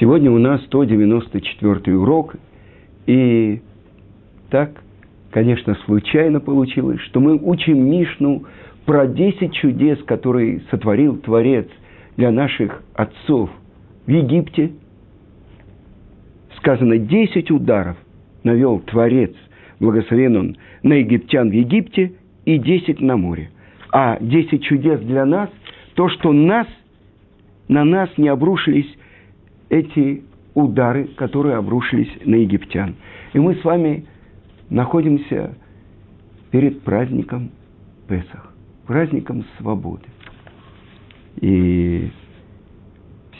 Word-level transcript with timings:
Сегодня 0.00 0.30
у 0.30 0.38
нас 0.38 0.62
194 0.66 1.96
урок, 1.96 2.36
и 3.06 3.60
так, 4.48 4.80
конечно, 5.32 5.74
случайно 5.86 6.38
получилось, 6.38 7.00
что 7.00 7.18
мы 7.18 7.36
учим 7.36 7.90
Мишну 7.90 8.44
про 8.86 9.08
10 9.08 9.52
чудес, 9.54 9.98
которые 10.04 10.62
сотворил 10.70 11.16
Творец 11.16 11.66
для 12.16 12.30
наших 12.30 12.84
отцов 12.94 13.50
в 14.06 14.10
Египте. 14.10 14.70
Сказано, 16.58 16.98
10 16.98 17.50
ударов 17.50 17.96
навел 18.44 18.78
Творец, 18.78 19.32
благословен 19.80 20.36
он, 20.36 20.56
на 20.84 20.92
египтян 20.92 21.50
в 21.50 21.52
Египте 21.52 22.12
и 22.44 22.56
10 22.58 23.00
на 23.00 23.16
море. 23.16 23.50
А 23.90 24.16
10 24.20 24.62
чудес 24.62 25.00
для 25.00 25.24
нас, 25.24 25.50
то, 25.94 26.08
что 26.08 26.32
нас, 26.32 26.68
на 27.66 27.84
нас 27.84 28.10
не 28.16 28.28
обрушились 28.28 28.88
эти 29.68 30.24
удары, 30.54 31.04
которые 31.16 31.56
обрушились 31.56 32.10
на 32.24 32.36
египтян. 32.36 32.96
И 33.32 33.38
мы 33.38 33.54
с 33.54 33.64
вами 33.64 34.06
находимся 34.70 35.54
перед 36.50 36.82
праздником 36.82 37.50
Песах, 38.08 38.52
праздником 38.86 39.44
свободы. 39.58 40.06
И 41.40 42.10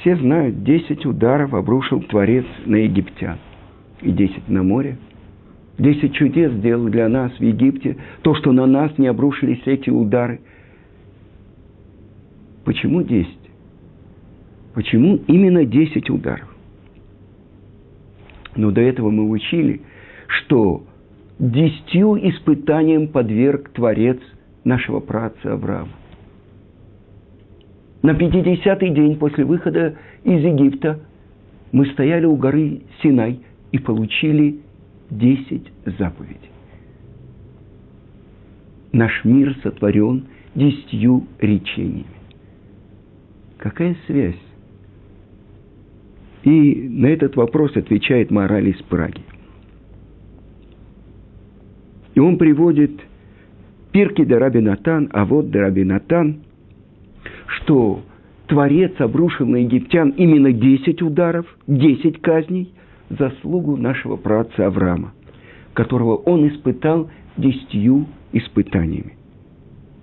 все 0.01 0.16
знают, 0.16 0.62
10 0.62 1.07
ударов 1.07 1.55
обрушил 1.55 2.02
Творец 2.02 2.45
на 2.66 2.77
египтян. 2.77 3.38
И 4.02 4.13
10 4.13 4.49
на 4.49 4.63
море. 4.63 4.99
10 5.79 6.13
чудес 6.15 6.52
сделал 6.52 6.88
для 6.88 7.09
нас 7.09 7.33
в 7.33 7.41
Египте. 7.41 7.97
То, 8.23 8.35
что 8.35 8.52
на 8.52 8.66
нас 8.66 8.97
не 8.99 9.07
обрушились 9.07 9.63
эти 9.65 9.91
удары. 9.91 10.41
Почему 12.65 13.02
10? 13.02 13.29
Почему 14.78 15.16
именно 15.27 15.64
10 15.64 16.09
ударов? 16.09 16.46
Но 18.55 18.70
до 18.70 18.80
этого 18.80 19.10
мы 19.10 19.28
учили, 19.28 19.80
что 20.29 20.85
десятью 21.40 22.16
испытаниям 22.30 23.09
подверг 23.09 23.70
Творец 23.70 24.20
нашего 24.62 25.01
праца 25.01 25.54
Авраама. 25.54 25.90
На 28.02 28.12
50-й 28.12 28.90
день 28.90 29.16
после 29.18 29.45
выхода 29.45 29.96
из 30.23 30.45
Египта 30.45 31.01
мы 31.73 31.87
стояли 31.87 32.26
у 32.26 32.37
горы 32.37 32.82
Синай 33.02 33.40
и 33.73 33.79
получили 33.80 34.60
10 35.10 35.73
заповедей. 35.98 36.52
Наш 38.92 39.24
мир 39.24 39.57
сотворен 39.65 40.26
десятью 40.54 41.26
речениями. 41.40 42.07
Какая 43.57 43.96
связь 44.07 44.38
и 46.43 46.89
на 46.89 47.07
этот 47.07 47.37
вопрос 47.37 47.77
отвечает 47.77 48.31
мораль 48.31 48.69
из 48.69 48.81
Праги. 48.83 49.23
И 52.15 52.21
он 52.21 52.39
приводит 52.39 52.93
Пирки 53.93 54.25
де 54.25 54.37
Рабинатан, 54.37 55.09
а 55.13 55.25
вот 55.25 55.51
де 55.51 55.61
Рабинатан, 55.61 56.41
что 57.47 58.03
Творец 58.49 58.93
обрушил 58.99 59.47
на 59.47 59.57
египтян 59.57 60.11
именно 60.11 60.53
10 60.53 61.03
ударов, 61.03 61.47
10 61.66 62.21
казней, 62.21 62.73
заслугу 63.11 63.77
нашего 63.77 64.16
праотца 64.16 64.66
Авраама, 64.66 65.12
которого 65.75 66.16
он 66.16 66.49
испытал 66.49 67.11
десятью 67.37 68.06
испытаниями. 68.33 69.15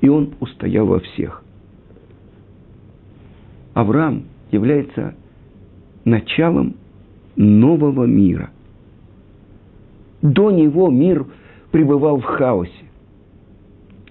И 0.02 0.10
он 0.10 0.34
устоял 0.40 0.86
во 0.86 1.00
всех. 1.00 1.44
Авраам 3.74 4.24
является 4.52 5.16
началом 6.06 6.76
нового 7.36 8.06
мира. 8.06 8.52
До 10.22 10.52
него 10.52 10.90
мир 10.90 11.26
пребывал 11.72 12.20
в 12.20 12.24
хаосе. 12.24 12.72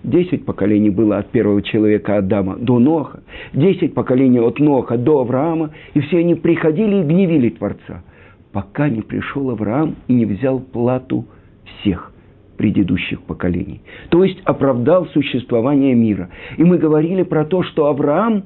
Десять 0.03 0.45
поколений 0.45 0.91
было 0.91 1.17
от 1.17 1.31
первого 1.31 1.63
человека 1.63 2.19
Адама 2.19 2.57
до 2.57 2.79
Ноха, 2.79 3.23
десять 3.55 3.95
поколений 3.95 4.39
от 4.39 4.59
Ноха 4.59 4.99
до 4.99 5.21
Авраама, 5.21 5.71
и 5.95 6.01
все 6.01 6.19
они 6.19 6.35
приходили 6.35 6.97
и 6.97 7.03
гневили 7.03 7.49
Творца, 7.49 8.05
пока 8.53 8.91
не 8.91 9.01
пришел 9.01 9.49
Авраам 9.49 9.97
и 10.07 10.13
не 10.13 10.27
взял 10.27 10.61
плату 10.61 11.25
всех 11.65 12.13
предыдущих 12.59 13.23
поколений. 13.23 13.81
То 14.11 14.25
есть 14.25 14.41
оправдал 14.45 15.07
существование 15.07 15.95
мира. 15.95 16.29
И 16.59 16.65
мы 16.65 16.77
говорили 16.77 17.23
про 17.23 17.47
то, 17.47 17.63
что 17.63 17.87
Авраам, 17.87 18.45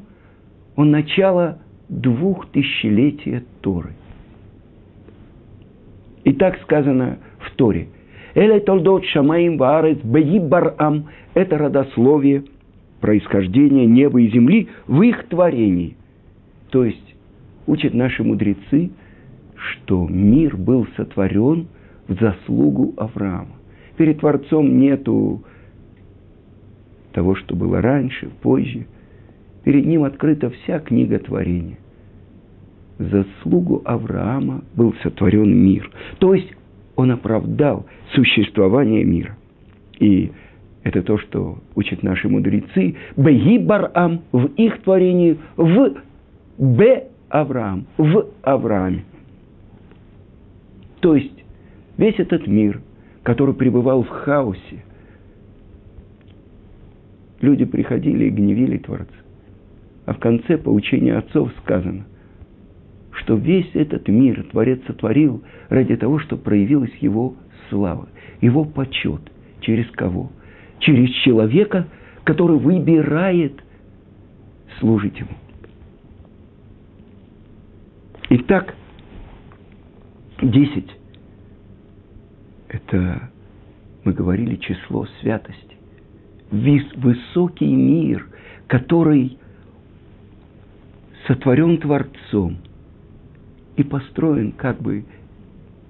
он 0.76 0.92
начало 0.92 1.58
двухтысячелетия 1.88 3.44
Торы. 3.60 3.92
И 6.24 6.32
так 6.32 6.60
сказано 6.62 7.18
в 7.38 7.50
Торе. 7.56 7.88
Эле 8.34 8.60
толдот 8.60 9.04
шамаим 9.06 9.56
ваарец 9.56 9.98
барам– 10.02 11.08
это 11.34 11.56
родословие, 11.56 12.44
происхождение 13.00 13.86
неба 13.86 14.20
и 14.20 14.28
земли 14.28 14.68
в 14.86 15.00
их 15.02 15.26
творении. 15.28 15.96
То 16.70 16.84
есть, 16.84 17.14
учат 17.66 17.94
наши 17.94 18.22
мудрецы, 18.22 18.90
что 19.56 20.06
мир 20.06 20.56
был 20.56 20.86
сотворен 20.96 21.68
в 22.06 22.14
заслугу 22.20 22.94
Авраама. 22.96 23.56
Перед 23.96 24.20
Творцом 24.20 24.78
нету 24.78 25.42
того, 27.12 27.34
что 27.34 27.56
было 27.56 27.80
раньше, 27.80 28.28
позже– 28.42 28.86
Перед 29.68 29.84
ним 29.84 30.04
открыта 30.04 30.48
вся 30.48 30.78
книга 30.78 31.18
творения. 31.18 31.76
заслугу 32.96 33.82
Авраама 33.84 34.64
был 34.74 34.94
сотворен 35.02 35.54
мир. 35.54 35.90
То 36.18 36.32
есть 36.32 36.50
он 36.96 37.10
оправдал 37.10 37.84
существование 38.14 39.04
мира. 39.04 39.36
И 40.00 40.32
это 40.84 41.02
то, 41.02 41.18
что 41.18 41.58
учат 41.74 42.02
наши 42.02 42.30
мудрецы. 42.30 42.96
Беги 43.18 43.58
Барам 43.58 44.22
в 44.32 44.46
их 44.56 44.80
творении, 44.84 45.36
в 45.58 45.96
Б 46.56 47.08
Авраам, 47.28 47.84
в 47.98 48.26
Аврааме. 48.40 49.04
То 51.00 51.14
есть 51.14 51.44
весь 51.98 52.18
этот 52.18 52.46
мир, 52.46 52.80
который 53.22 53.54
пребывал 53.54 54.02
в 54.02 54.08
хаосе, 54.08 54.82
люди 57.42 57.66
приходили 57.66 58.24
и 58.24 58.30
гневили 58.30 58.78
Творца. 58.78 59.27
А 60.08 60.14
в 60.14 60.20
конце 60.20 60.56
поучения 60.56 61.18
отцов 61.18 61.52
сказано, 61.58 62.06
что 63.10 63.34
весь 63.34 63.68
этот 63.74 64.08
мир 64.08 64.42
Творец 64.50 64.80
сотворил 64.86 65.44
ради 65.68 65.96
того, 65.96 66.18
чтобы 66.18 66.40
проявилась 66.40 66.94
его 67.00 67.36
слава, 67.68 68.08
его 68.40 68.64
почет. 68.64 69.20
Через 69.60 69.86
кого? 69.90 70.32
Через 70.78 71.10
человека, 71.10 71.88
который 72.24 72.56
выбирает 72.56 73.62
служить 74.80 75.18
ему. 75.18 75.32
Итак, 78.30 78.74
десять– 80.40 80.88
это, 82.70 83.28
мы 84.04 84.14
говорили, 84.14 84.56
число 84.56 85.06
святости. 85.20 85.76
Высокий 86.50 87.70
мир, 87.70 88.26
который 88.68 89.36
сотворен 91.28 91.78
Творцом 91.78 92.56
и 93.76 93.84
построен 93.84 94.52
как 94.52 94.80
бы 94.80 95.04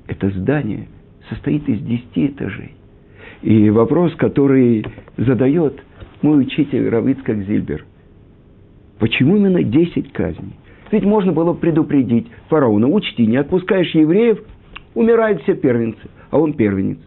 это 0.07 0.31
здание 0.31 0.89
состоит 1.31 1.67
из 1.69 1.81
десяти 1.81 2.27
этажей. 2.27 2.73
И 3.43 3.71
вопрос, 3.71 4.15
который 4.17 4.85
задает 5.17 5.81
мой 6.23 6.43
учитель 6.43 6.89
Равицкак 6.89 7.45
Зильбер, 7.45 7.85
почему 8.99 9.37
именно 9.37 9.63
десять 9.63 10.13
казней? 10.13 10.57
Ведь 10.91 11.05
можно 11.05 11.33
было 11.33 11.53
предупредить 11.53 12.27
фараона, 12.49 12.89
учти, 12.89 13.27
не 13.27 13.37
отпускаешь 13.37 13.95
евреев, 13.95 14.41
умирают 14.95 15.43
все 15.43 15.55
первенцы, 15.55 16.01
а 16.31 16.39
он 16.39 16.55
первенец. 16.55 16.99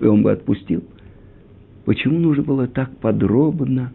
И 0.00 0.04
он 0.04 0.22
бы 0.22 0.32
отпустил. 0.32 0.84
Почему 1.86 2.18
нужно 2.18 2.42
было 2.42 2.66
так 2.66 2.90
подробно 2.98 3.92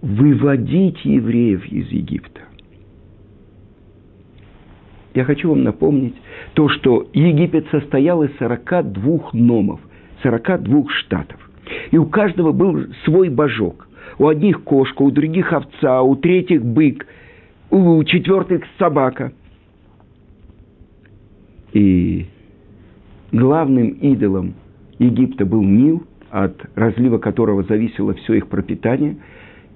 выводить 0.00 1.04
евреев 1.04 1.66
из 1.66 1.88
Египта. 1.88 2.42
Я 5.14 5.24
хочу 5.24 5.48
вам 5.50 5.64
напомнить 5.64 6.14
то, 6.54 6.68
что 6.68 7.08
Египет 7.12 7.66
состоял 7.70 8.22
из 8.22 8.30
42 8.38 9.30
номов, 9.32 9.80
42 10.22 10.84
штатов. 11.00 11.50
И 11.90 11.98
у 11.98 12.06
каждого 12.06 12.52
был 12.52 12.86
свой 13.04 13.28
божок. 13.28 13.88
У 14.18 14.28
одних 14.28 14.62
кошка, 14.62 15.02
у 15.02 15.10
других 15.10 15.52
овца, 15.52 16.02
у 16.02 16.14
третьих 16.16 16.64
бык, 16.64 17.06
у 17.70 18.02
четвертых 18.04 18.64
собака. 18.78 19.32
И 21.72 22.26
главным 23.32 23.90
идолом 23.90 24.54
Египта 24.98 25.44
был 25.44 25.62
Нил, 25.62 26.04
от 26.30 26.58
разлива 26.74 27.18
которого 27.18 27.64
зависело 27.64 28.14
все 28.14 28.34
их 28.34 28.46
пропитание– 28.46 29.16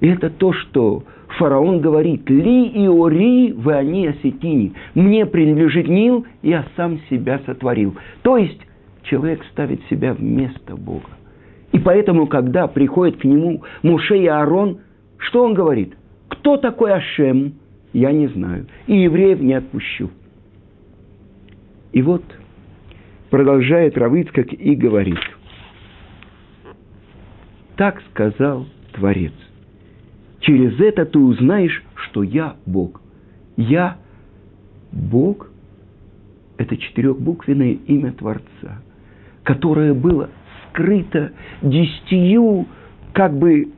И 0.03 0.09
это 0.09 0.31
то, 0.31 0.53
что 0.53 1.05
фараон 1.39 1.81
говорит, 1.81 2.29
«Ли 2.29 2.67
и 2.67 2.89
ори 2.89 3.53
вы 3.53 3.73
они 3.73 4.09
осетини». 4.09 4.75
Мне 4.95 5.27
принадлежит 5.27 5.87
Нил, 5.87 6.27
я 6.43 6.67
сам 6.77 6.99
себя 7.09 7.41
сотворил. 7.47 7.97
То 8.23 8.37
есть 8.37 8.59
человек 9.05 9.45
ставит 9.53 9.81
себя 9.89 10.13
вместо 10.13 10.75
Бога. 10.75 11.09
И 11.71 11.79
поэтому, 11.79 12.27
когда 12.27 12.67
приходит 12.67 13.21
к 13.21 13.25
нему 13.25 13.63
Муше 13.85 14.19
и 14.19 14.27
Аарон, 14.27 14.81
что 15.19 15.45
он 15.45 15.55
говорит? 15.55 15.95
Кто 16.29 16.57
такой 16.57 16.93
Ашем? 16.93 17.55
Я 17.93 18.11
не 18.11 18.27
знаю. 18.27 18.67
И 18.89 18.97
евреев 19.03 19.41
не 19.41 19.55
отпущу. 19.55 20.11
И 21.93 22.03
вот 22.03 22.25
продолжает 23.31 23.97
Равыцкак 23.97 24.53
и 24.53 24.75
говорит. 24.75 25.21
Так 27.77 28.03
сказал 28.11 28.67
Творец. 28.95 29.33
Через 30.43 30.79
это 30.81 31.07
ты 31.07 31.19
узнаешь, 31.19 31.83
что 31.95 32.23
я 32.23 32.57
Бог. 32.67 33.01
Я 33.57 33.97
Бог– 34.91 35.51
это 36.59 36.77
четырехбуквенное 36.77 37.79
имя 37.87 38.13
Творца, 38.13 38.83
которое 39.45 39.95
было 39.95 40.31
скрыто 40.69 41.33
десятью 41.63 42.67
как 43.13 43.37
бы 43.39 43.69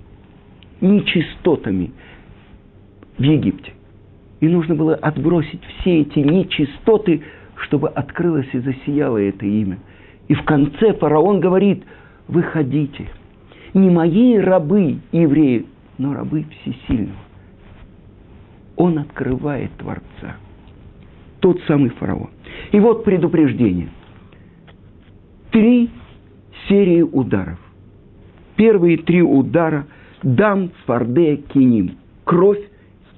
нечистотами 0.81 1.93
в 3.19 3.23
Египте. 3.23 3.73
И 4.41 4.49
нужно 4.49 4.75
было 4.75 4.95
отбросить 4.95 5.63
все 5.65 6.01
эти 6.01 6.19
нечистоты, 6.19 7.23
чтобы 7.57 7.89
открылось 7.89 8.49
и 8.53 8.59
засияло 8.59 9.19
это 9.19 9.45
имя. 9.45 9.79
И 10.29 10.35
в 10.35 10.43
конце 10.45 10.95
фараон 10.95 11.41
говорит, 11.41 11.85
выходите. 12.27 13.07
Не 13.75 13.91
мои 13.91 14.39
рабы 14.39 14.99
евреи, 15.13 15.67
но 15.99 16.15
рабы 16.15 16.45
всесильного. 16.45 17.19
Он 18.77 18.99
открывает 18.99 19.71
Творца. 19.79 20.37
Тот 21.41 21.61
самый 21.67 21.91
фараон. 21.91 22.31
И 22.73 22.81
вот 22.81 23.05
предупреждение. 23.05 23.89
Три 25.51 25.91
серии 26.69 27.03
ударов. 27.03 27.59
Первые 28.57 28.99
три 28.99 29.23
удара– 29.23 29.87
дам, 30.25 30.71
фарде, 30.87 31.37
киним. 31.37 31.99
Кровь, 32.25 32.61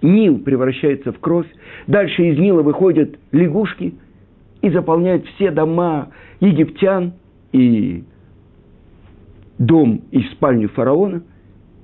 Нил 0.03 0.39
превращается 0.39 1.13
в 1.13 1.19
кровь. 1.19 1.47
Дальше 1.87 2.23
из 2.29 2.39
Нила 2.39 2.63
выходят 2.63 3.19
лягушки 3.33 3.95
и 4.61 4.71
заполняют 4.71 5.27
все 5.27 5.51
дома 5.51 6.09
египтян 6.41 7.15
и 7.53 8.05
дом 9.59 10.03
и 10.11 10.23
спальню 10.33 10.69
фараона. 10.69 11.23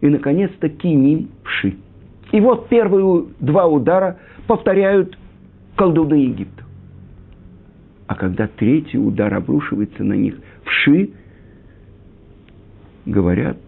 И, 0.02 0.08
наконец-то, 0.08 0.69
киним 0.69 1.31
вши. 1.44 1.76
И 2.32 2.40
вот 2.40 2.69
первые 2.69 3.26
два 3.40 3.66
удара 3.66 4.19
повторяют 4.46 5.16
колдуны 5.76 6.14
Египта. 6.14 6.64
А 8.08 8.14
когда 8.14 8.46
третий 8.46 8.99
удар 8.99 9.32
обрушивается 9.32 10.04
на 10.04 10.14
них 10.14 10.38
вши, 10.64 11.10
говорят, 13.06 13.58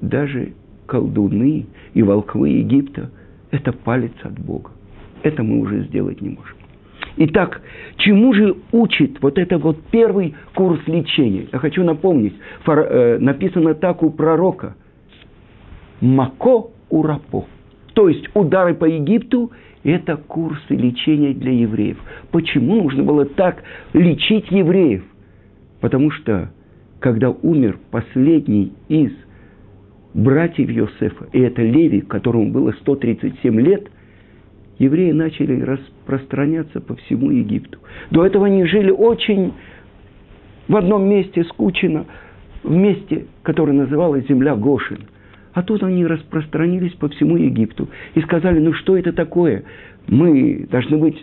даже 0.00 0.54
колдуны 0.86 1.66
и 1.92 2.02
волхвы 2.02 2.48
Египта– 2.48 3.10
это 3.50 3.72
палец 3.72 4.12
от 4.22 4.38
Бога. 4.38 4.70
Это 5.22 5.42
мы 5.42 5.60
уже 5.60 5.84
сделать 5.84 6.20
не 6.20 6.30
можем. 6.30 6.56
Итак, 7.16 7.62
чему 7.98 8.32
же 8.32 8.56
учит 8.72 9.22
вот 9.22 9.38
это 9.38 9.58
вот 9.58 9.80
первый 9.90 10.34
курс 10.54 10.80
лечения? 10.86 11.46
Я 11.52 11.58
хочу 11.60 11.84
напомнить, 11.84 12.34
э, 12.66 13.18
написано 13.20 13.74
так 13.74 14.02
у 14.02 14.10
пророка. 14.10 14.74
Мако 16.00 16.70
урапо. 16.90 17.46
То 17.94 18.08
есть 18.08 18.28
удары 18.34 18.74
по 18.74 18.84
Египту– 18.84 19.52
это 19.84 20.16
курсы 20.16 20.74
лечения 20.74 21.34
для 21.34 21.52
евреев. 21.52 21.98
Почему 22.32 22.76
нужно 22.76 23.02
было 23.02 23.26
так 23.26 23.62
лечить 23.92 24.50
евреев? 24.50 25.04
Потому 25.80 26.10
что 26.10 26.50
когда 26.98 27.30
умер 27.30 27.78
последний 27.90 28.72
из 28.88 29.12
братьев 30.14 30.70
Йосефа, 30.70 31.26
и 31.32 31.40
это 31.40 31.62
Леви, 31.62 32.00
которому 32.00 32.50
было 32.50 32.72
137 32.80 33.60
лет, 33.60 33.88
евреи 34.78 35.12
начали 35.12 35.60
распространяться 35.60 36.80
по 36.80 36.96
всему 36.96 37.30
Египту. 37.30 37.78
До 38.10 38.24
этого 38.24 38.46
они 38.46 38.64
жили 38.64 38.90
очень 38.90 39.52
в 40.66 40.76
одном 40.76 41.06
месте, 41.06 41.44
скучно, 41.44 42.06
в 42.62 42.74
месте, 42.74 43.26
которое 43.42 43.72
называлось 43.72 44.26
земля 44.26 44.56
Гошин. 44.56 45.00
А 45.54 45.62
тут 45.62 45.82
они 45.84 46.04
распространились 46.04 46.92
по 46.94 47.08
всему 47.08 47.36
Египту 47.36 47.88
и 48.14 48.20
сказали, 48.22 48.58
ну 48.58 48.72
что 48.72 48.96
это 48.96 49.12
такое? 49.12 49.64
Мы 50.08 50.66
должны 50.70 50.98
быть 50.98 51.16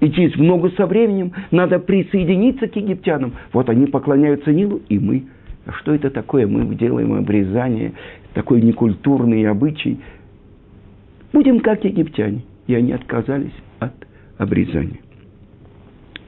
идти 0.00 0.28
в 0.28 0.36
ногу 0.38 0.70
со 0.70 0.86
временем, 0.86 1.32
надо 1.50 1.80
присоединиться 1.80 2.68
к 2.68 2.76
египтянам. 2.76 3.32
Вот 3.52 3.68
они 3.68 3.86
поклоняются 3.86 4.52
Нилу, 4.52 4.80
и 4.88 4.98
мы. 4.98 5.24
А 5.66 5.72
что 5.72 5.94
это 5.94 6.10
такое? 6.10 6.46
Мы 6.46 6.72
делаем 6.76 7.14
обрезание, 7.14 7.94
такой 8.32 8.62
некультурный 8.62 9.48
обычай. 9.48 9.98
Будем 11.32 11.60
как 11.60 11.84
египтяне. 11.84 12.42
И 12.66 12.74
они 12.74 12.92
отказались 12.92 13.52
от 13.78 13.92
обрезания. 14.38 15.00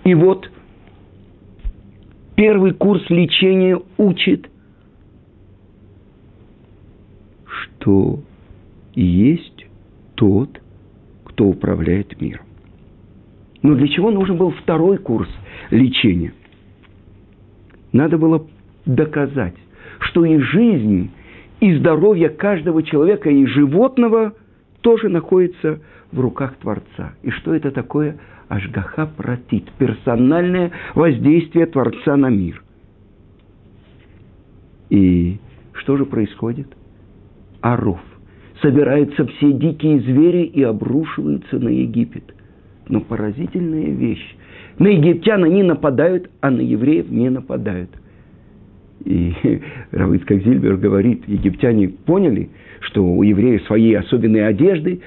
И 0.04 0.14
вот 0.14 0.50
первый 2.34 2.72
курс 2.72 3.08
лечения 3.08 3.81
учит, 3.96 4.50
что 7.86 8.18
есть 8.96 9.66
тот, 10.16 10.60
кто 11.24 11.44
управляет 11.46 12.20
миром. 12.20 12.44
Но 13.62 13.76
для 13.76 13.86
чего 13.86 14.10
нужен 14.10 14.36
был 14.36 14.50
второй 14.50 14.98
курс 14.98 15.28
лечения? 15.70 16.32
Надо 17.92 18.18
было 18.18 18.44
доказать, 18.86 19.54
что 20.00 20.24
и 20.24 20.38
жизнь, 20.38 21.12
и 21.60 21.76
здоровье 21.76 22.28
каждого 22.28 22.82
человека, 22.82 23.30
и 23.30 23.46
животного 23.46 24.34
тоже 24.80 25.08
находится 25.08 25.80
в 26.10 26.20
руках 26.20 26.56
Творца. 26.56 27.14
И 27.22 27.30
что 27.30 27.54
это 27.54 27.70
такое? 27.70 28.18
Ашгаха 28.48 29.06
протит, 29.06 29.70
персональное 29.78 30.72
воздействие 30.94 31.66
Творца 31.66 32.16
на 32.16 32.30
мир. 32.30 32.62
И 34.90 35.38
что 35.72 35.96
же 35.96 36.04
происходит? 36.04 36.66
Аров. 37.61 38.00
Собираются 38.62 39.26
все 39.26 39.53
дикие 39.53 40.00
звери 40.00 40.44
и 40.44 40.62
обрушиваются 40.62 41.58
на 41.58 41.69
Египет. 41.69 42.35
Но 42.88 43.00
поразительная 43.00 43.91
вещь. 43.91 44.37
На 44.79 44.88
египтян 44.88 45.43
они 45.44 45.63
нападают, 45.63 46.31
а 46.41 46.51
на 46.51 46.60
евреев 46.60 47.10
не 47.10 47.31
нападают. 47.31 47.91
И 49.05 49.32
Равицкак 49.91 50.43
Зильбер 50.43 50.77
говорит, 50.77 51.27
египтяне 51.27 51.89
поняли, 51.89 52.51
что 52.81 53.05
у 53.05 53.22
евреев 53.22 53.63
свои 53.65 53.94
особенные 53.94 54.46
одежды, 54.46 55.01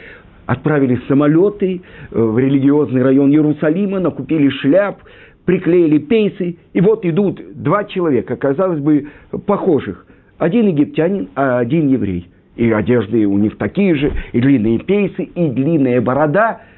отправили 0.45 0.99
самолеты 1.07 1.81
э, 2.11 2.19
в 2.19 2.39
религиозный 2.39 3.03
район 3.03 3.29
Иерусалима, 3.29 3.99
накупили 3.99 4.49
шляп, 4.49 5.03
приклеили 5.45 5.99
пейсы, 5.99 6.57
и 6.73 6.81
вот 6.81 7.05
идут 7.05 7.41
два 7.53 7.83
человека, 7.83 8.35
казалось 8.35 8.79
бы, 8.79 9.07
похожих. 9.45 10.05
Один 10.39 10.67
египтянин, 10.67 11.29
а 11.35 11.59
один 11.59 11.87
еврей. 11.89 12.27
И 12.59 12.69
одежды 12.71 13.25
у 13.25 13.37
них 13.37 13.57
такие 13.57 13.95
же, 13.95 14.11
и 14.33 14.41
длинные 14.41 14.79
пейсы, 14.79 15.23
и 15.23 15.49
длинная 15.49 16.01
борода– 16.01 16.61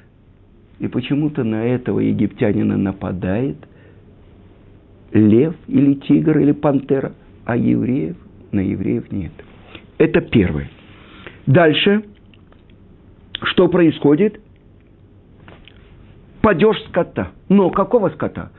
и 0.78 0.88
почему-то 0.88 1.44
на 1.44 1.64
этого 1.64 2.00
египтянина 2.00 2.76
нападает 2.76 3.56
лев 5.14 5.56
или 5.68 5.94
тигр 5.94 6.40
или 6.40 6.54
пантера, 6.54 7.14
а 7.46 7.56
евреев 7.56 8.16
на 8.52 8.62
евреев 8.62 9.12
нет. 9.12 9.32
Это 10.00 10.22
первое. 10.22 10.72
Дальше, 11.46 12.04
что 13.44 13.68
происходит? 13.68 14.42
Падеж 16.42 16.78
скота. 16.90 17.32
Но 17.48 17.70
какого 17.70 18.10
скота? 18.10 18.52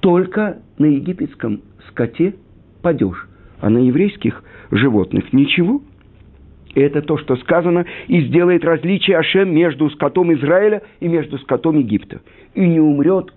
Только 0.00 0.58
на 0.78 0.86
египетском 0.86 1.62
скоте 1.90 2.34
падеж, 2.82 3.28
а 3.60 3.70
на 3.70 3.78
еврейских 3.78 4.42
животных 4.72 5.32
ничего– 5.32 5.80
это 6.74 7.02
то, 7.02 7.16
что 7.18 7.36
сказано, 7.36 7.86
и 8.08 8.20
сделает 8.22 8.64
различие 8.64 9.18
Ашем 9.18 9.54
между 9.54 9.90
скотом 9.90 10.32
Израиля 10.34 10.82
и 11.00 11.08
между 11.08 11.38
скотом 11.38 11.78
Египта. 11.78 12.20
И 12.54 12.60
не 12.60 12.80
умрет 12.80 13.32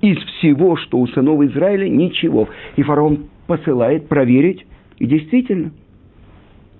из 0.00 0.18
всего, 0.18 0.76
что 0.76 0.98
у 0.98 1.06
сынов 1.08 1.42
Израиля, 1.42 1.88
ничего. 1.88 2.48
И 2.76 2.82
фараон 2.82 3.26
посылает 3.46 4.08
проверить, 4.08 4.66
и 4.98 5.06
действительно, 5.06 5.72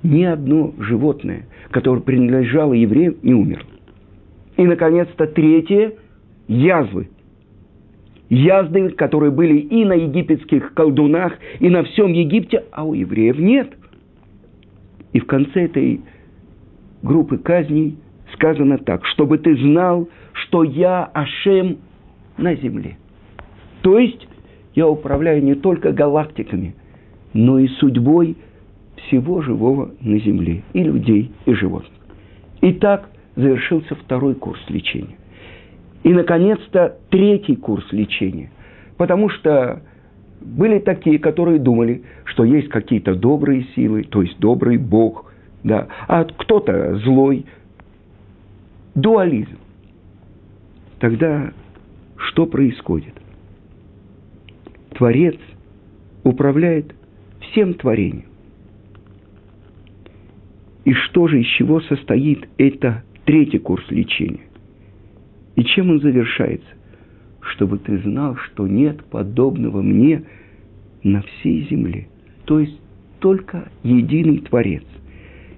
ни 0.02 0.24
одно 0.24 0.74
животное, 0.78 1.46
которое 1.70 2.00
принадлежало 2.00 2.72
евреям, 2.72 3.16
не 3.22 3.34
умерло. 3.34 3.66
И, 4.56 4.64
наконец-то, 4.64 5.26
третье– 5.26 5.94
язвы. 6.48 7.08
Язды, 8.28 8.90
которые 8.90 9.30
были 9.30 9.58
и 9.58 9.84
на 9.84 9.92
египетских 9.92 10.74
колдунах, 10.74 11.34
и 11.60 11.68
на 11.68 11.84
всем 11.84 12.12
Египте, 12.12 12.64
а 12.72 12.84
у 12.84 12.94
евреев 12.94 13.38
нет– 13.38 13.74
и 15.16 15.18
в 15.18 15.24
конце 15.24 15.64
этой 15.64 16.02
группы 17.02 17.38
казней 17.38 17.96
сказано 18.34 18.76
так, 18.76 19.06
чтобы 19.06 19.38
ты 19.38 19.56
знал, 19.56 20.10
что 20.34 20.62
я 20.62 21.04
Ашем 21.04 21.78
на 22.36 22.54
земле. 22.54 22.98
То 23.80 23.98
есть 23.98 24.28
я 24.74 24.86
управляю 24.86 25.42
не 25.42 25.54
только 25.54 25.92
галактиками, 25.92 26.74
но 27.32 27.58
и 27.58 27.66
судьбой 27.80 28.36
всего 29.06 29.40
живого 29.40 29.92
на 30.02 30.18
земле, 30.18 30.64
и 30.74 30.82
людей, 30.82 31.32
и 31.46 31.54
животных. 31.54 31.98
И 32.60 32.74
так 32.74 33.08
завершился 33.36 33.94
второй 33.94 34.34
курс 34.34 34.60
лечения. 34.68 35.16
И, 36.02 36.12
наконец-то, 36.12 36.98
третий 37.08 37.56
курс 37.56 37.90
лечения. 37.90 38.50
Потому 38.98 39.30
что 39.30 39.80
были 40.40 40.78
такие, 40.78 41.18
которые 41.18 41.58
думали, 41.58 42.02
что 42.24 42.44
есть 42.44 42.68
какие-то 42.68 43.14
добрые 43.14 43.66
силы, 43.74 44.04
то 44.04 44.22
есть 44.22 44.38
добрый 44.38 44.78
Бог, 44.78 45.32
да, 45.64 45.88
а 46.08 46.24
кто-то 46.24 46.98
злой. 46.98 47.46
Дуализм. 48.94 49.58
Тогда 51.00 51.52
что 52.16 52.46
происходит? 52.46 53.14
Творец 54.90 55.36
управляет 56.24 56.94
всем 57.40 57.74
творением. 57.74 58.26
И 60.84 60.92
что 60.92 61.26
же, 61.26 61.40
из 61.40 61.46
чего 61.46 61.80
состоит 61.80 62.48
это 62.58 63.02
третий 63.24 63.58
курс 63.58 63.84
лечения? 63.90 64.46
И 65.56 65.64
чем 65.64 65.90
он 65.90 66.00
завершается? 66.00 66.75
Чтобы 67.52 67.78
ты 67.78 67.98
знал, 67.98 68.36
что 68.36 68.66
нет 68.66 69.04
подобного 69.04 69.82
мне 69.82 70.24
на 71.02 71.22
всей 71.22 71.66
земле. 71.68 72.08
То 72.44 72.60
есть 72.60 72.80
только 73.20 73.68
единый 73.82 74.38
Творец. 74.38 74.84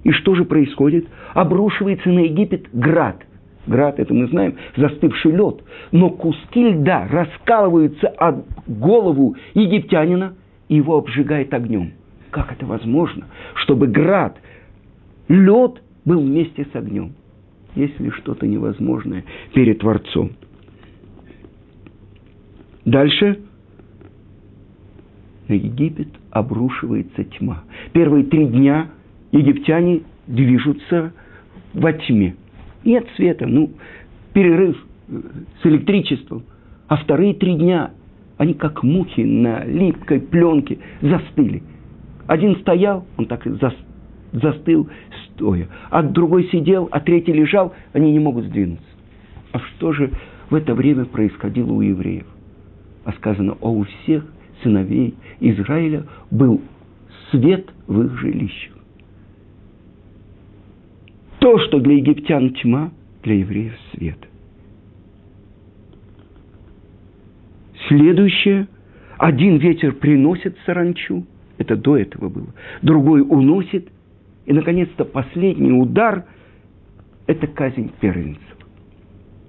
И 0.03 0.11
что 0.11 0.35
же 0.35 0.45
происходит? 0.45 1.07
Обрушивается 1.33 2.09
на 2.09 2.19
Египет 2.19 2.69
град. 2.73 3.25
Град, 3.67 3.99
это 3.99 4.13
мы 4.13 4.27
знаем, 4.27 4.55
застывший 4.77 5.31
лед. 5.31 5.61
Но 5.91 6.09
куски 6.09 6.69
льда 6.69 7.07
раскалываются 7.07 8.07
от 8.07 8.45
голову 8.67 9.35
египтянина, 9.53 10.35
и 10.69 10.75
его 10.75 10.97
обжигает 10.97 11.53
огнем. 11.53 11.91
Как 12.31 12.51
это 12.51 12.65
возможно, 12.65 13.25
чтобы 13.55 13.87
град, 13.87 14.37
лед 15.27 15.81
был 16.05 16.21
вместе 16.21 16.65
с 16.71 16.75
огнем? 16.75 17.13
Есть 17.75 17.99
ли 17.99 18.11
что-то 18.11 18.47
невозможное 18.47 19.25
перед 19.53 19.79
Творцом? 19.79 20.31
Дальше 22.89 23.37
на 25.47 25.53
Египет 25.53 26.07
обрушивается 26.31 27.23
тьма. 27.23 27.63
Первые 27.93 28.25
три 28.25 28.47
дня 28.47 28.87
египтяне 29.31 30.01
движутся 30.25 31.13
во 31.75 31.93
тьме. 31.93 32.35
Нет 32.83 33.05
света, 33.15 33.45
ну, 33.45 33.69
перерыв 34.33 34.75
э, 35.07 35.21
с 35.61 35.67
электричеством. 35.67 36.41
А 36.87 36.97
вторые 36.97 37.35
три 37.35 37.57
дня 37.57 37.91
они 38.37 38.55
как 38.55 38.81
мухи 38.81 39.21
на 39.21 39.63
липкой 39.65 40.19
пленке 40.19 40.79
застыли. 41.01 41.61
Один 42.25 42.55
стоял, 42.61 43.05
он 43.17 43.27
так 43.27 43.45
и 43.45 43.51
застыл 44.31 44.89
стоя. 45.27 45.67
А 45.91 46.01
другой 46.01 46.49
сидел, 46.51 46.89
а 46.91 46.99
третий 47.01 47.33
лежал, 47.33 47.71
они 47.93 48.11
не 48.11 48.19
могут 48.19 48.45
сдвинуться. 48.45 48.83
А 49.51 49.59
что 49.59 49.93
же 49.93 50.09
в 50.49 50.55
это 50.55 50.73
время 50.73 51.05
происходило 51.05 51.71
у 51.71 51.81
евреев? 51.81 52.25
А 53.05 53.13
сказано, 53.13 53.57
а 53.61 53.69
у 53.69 53.83
всех 53.83 54.25
сыновей 54.63 55.15
Израиля 55.39 56.05
был 56.31 56.61
свет 57.31 57.71
в 57.87 58.01
их 58.01 58.19
жилищах. 58.19 58.73
То, 61.39 61.57
что 61.59 61.79
для 61.79 61.95
египтян 61.95 62.53
тьма, 62.53 62.91
для 63.23 63.35
евреев 63.35 63.73
свет. 63.91 64.17
Следующее. 67.87 68.67
Один 69.17 69.57
ветер 69.57 69.93
приносит 69.93 70.57
саранчу. 70.65 71.25
Это 71.57 71.75
до 71.75 71.97
этого 71.97 72.29
было. 72.29 72.47
Другой 72.81 73.21
уносит. 73.21 73.89
И, 74.45 74.53
наконец-то, 74.53 75.05
последний 75.05 75.71
удар– 75.71 76.25
это 77.27 77.47
казнь 77.47 77.91
первенцев. 77.99 78.43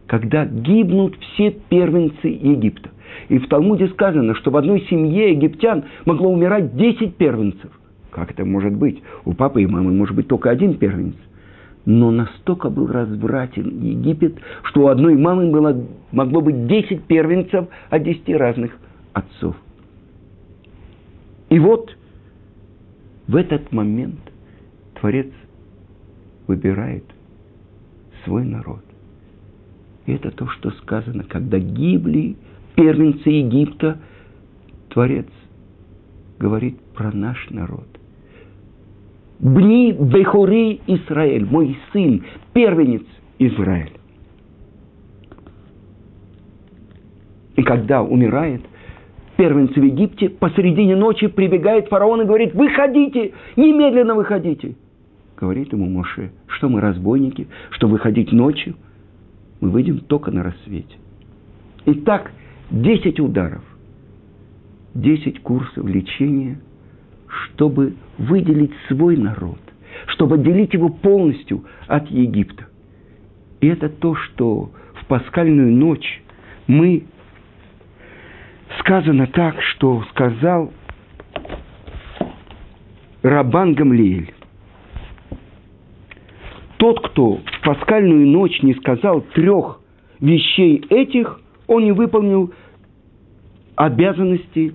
Когда 0.06 0.44
гибнут 0.44 1.16
все 1.20 1.50
первенцы 1.50 2.26
Египта. 2.26 2.90
И 3.28 3.38
в 3.38 3.48
Талмуде 3.48 3.88
сказано, 3.88 4.34
что 4.34 4.50
в 4.50 4.56
одной 4.56 4.82
семье 4.82 5.32
египтян 5.32 5.84
могло 6.04 6.30
умирать 6.30 6.76
10 6.76 7.16
первенцев. 7.16 7.70
Как 8.10 8.30
это 8.32 8.44
может 8.44 8.74
быть? 8.74 9.02
У 9.24 9.34
папы 9.34 9.62
и 9.62 9.66
мамы 9.66 9.92
может 9.92 10.16
быть 10.16 10.28
только 10.28 10.50
один 10.50 10.74
первенец. 10.74 11.16
Но 11.86 12.10
настолько 12.10 12.68
был 12.68 12.88
развратен 12.88 13.80
Египет, 13.80 14.36
что 14.64 14.82
у 14.82 14.86
одной 14.88 15.16
мамы 15.16 15.50
было, 15.50 15.76
могло 16.12 16.40
быть 16.40 16.66
10 16.66 17.04
первенцев 17.04 17.68
от 17.88 18.02
10 18.02 18.28
разных 18.36 18.76
отцов. 19.12 19.56
И 21.48 21.58
вот 21.58 21.96
в 23.26 23.36
этот 23.36 23.72
момент 23.72 24.20
Творец 25.00 25.28
выбирает 26.46 27.04
свой 28.24 28.44
народ. 28.44 28.82
И 30.06 30.12
это 30.12 30.30
то, 30.30 30.48
что 30.48 30.70
сказано, 30.72 31.24
когда 31.24 31.58
гибли 31.58 32.36
первенцы 32.74 33.28
Египта, 33.28 33.98
Творец 34.90 35.26
говорит 36.38 36.80
про 36.94 37.12
наш 37.12 37.48
народ. 37.50 37.86
Бни 39.38 39.92
Бехури 39.92 40.80
Израиль, 40.86 41.46
мой 41.46 41.78
сын, 41.92 42.24
первенец 42.52 43.02
Израиль. 43.38 43.92
И 47.56 47.62
когда 47.62 48.02
умирает 48.02 48.62
первенец 49.36 49.70
в 49.74 49.82
Египте, 49.82 50.28
посередине 50.28 50.96
ночи 50.96 51.26
прибегает 51.26 51.88
фараон 51.88 52.22
и 52.22 52.24
говорит, 52.24 52.54
выходите, 52.54 53.32
немедленно 53.56 54.14
выходите. 54.14 54.76
Говорит 55.38 55.72
ему 55.72 55.86
Моше, 55.86 56.32
что 56.48 56.68
мы 56.68 56.80
разбойники, 56.80 57.48
что 57.70 57.88
выходить 57.88 58.32
ночью, 58.32 58.76
мы 59.60 59.70
выйдем 59.70 60.00
только 60.00 60.30
на 60.30 60.42
рассвете. 60.42 60.96
Итак, 61.86 62.32
10 62.70 63.20
ударов, 63.20 63.62
10 64.94 65.40
курсов 65.42 65.86
лечения– 65.86 66.60
чтобы 67.30 67.94
выделить 68.18 68.72
свой 68.88 69.16
народ, 69.16 69.58
чтобы 70.08 70.36
отделить 70.36 70.72
его 70.72 70.88
полностью 70.88 71.64
от 71.86 72.08
Египта. 72.10 72.66
И 73.60 73.66
это 73.66 73.88
то, 73.88 74.14
что 74.14 74.70
в 74.94 75.06
пасхальную 75.06 75.72
ночь 75.72 76.22
мы 76.66 77.04
сказано 78.80 79.26
так, 79.26 79.60
что 79.62 80.04
сказал 80.10 80.72
Рабан 83.22 83.74
Гамлиэль. 83.74 84.32
Тот, 86.78 87.06
кто 87.10 87.36
в 87.44 87.60
пасхальную 87.62 88.26
ночь 88.26 88.62
не 88.62 88.74
сказал 88.74 89.20
трех 89.20 89.80
вещей 90.20 90.82
этих, 90.88 91.40
он 91.70 91.84
не 91.84 91.92
выполнил 91.92 92.52
обязанности 93.76 94.74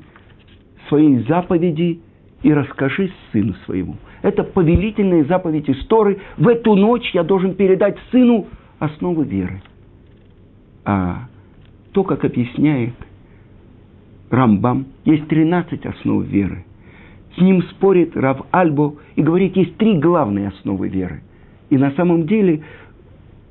своей 0.88 1.20
заповеди 1.28 2.00
и 2.42 2.54
расскажи 2.54 3.12
сыну 3.32 3.54
своему. 3.66 3.98
Это 4.22 4.44
повелительная 4.44 5.26
заповедь 5.26 5.70
истории. 5.70 6.20
В 6.38 6.48
эту 6.48 6.74
ночь 6.76 7.12
я 7.14 7.24
должен 7.24 7.56
передать 7.56 7.98
сыну 8.12 8.48
основы 8.80 9.26
веры. 9.26 9.62
А 10.86 11.28
то, 11.92 12.06
как 12.06 12.24
объясняет 12.24 12.94
Рамбам, 14.30 14.86
есть 15.04 15.28
13 15.28 15.86
основ 15.86 16.26
веры. 16.26 16.64
С 17.36 17.42
ним 17.42 17.62
спорит 17.64 18.16
Рав 18.16 18.42
Альбо 18.52 18.96
и 19.18 19.22
говорит, 19.22 19.58
есть 19.58 19.76
три 19.76 19.98
главные 19.98 20.48
основы 20.48 20.88
веры. 20.88 21.24
И 21.70 21.78
на 21.78 21.92
самом 21.92 22.26
деле 22.26 22.64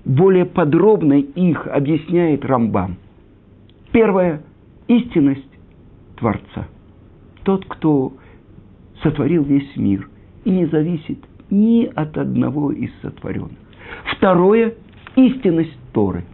более 0.06 0.46
подробно 0.46 1.14
их 1.14 1.66
объясняет 1.66 2.46
Рамбам. 2.46 2.96
Первое– 3.94 4.42
истинность 4.88 5.48
Творца. 6.16 6.66
Тот, 7.44 7.64
кто 7.66 8.12
сотворил 9.04 9.44
весь 9.44 9.76
мир 9.76 10.08
и 10.44 10.50
не 10.50 10.66
зависит 10.66 11.20
ни 11.48 11.84
от 11.94 12.18
одного 12.18 12.72
из 12.72 12.90
сотворенных. 13.02 13.56
Второе– 14.16 14.74
истинность 15.14 15.78
Торы. 15.92 16.24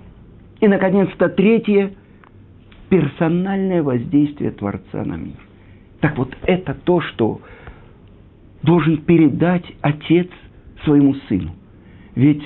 И, 0.60 0.68
наконец-то, 0.68 1.28
третье– 1.28 1.92
персональное 2.88 3.82
воздействие 3.82 4.52
Творца 4.52 5.04
на 5.04 5.16
мир. 5.16 5.36
Так 6.00 6.16
вот, 6.16 6.34
это 6.44 6.72
то, 6.72 7.02
что 7.02 7.42
должен 8.62 9.02
передать 9.02 9.66
отец 9.82 10.30
своему 10.84 11.12
сыну. 11.28 11.50
Ведь 12.14 12.42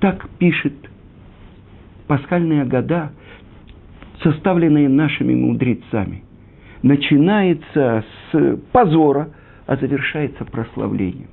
так 0.00 0.26
пишет 0.38 0.72
пасхальные 2.06 2.64
года, 2.64 3.12
составленные 4.22 4.88
нашими 4.88 5.34
мудрецами 5.34 6.22
начинается 6.82 8.04
с 8.30 8.56
позора, 8.72 9.30
а 9.66 9.76
завершается 9.76 10.44
прославлением. 10.44 11.28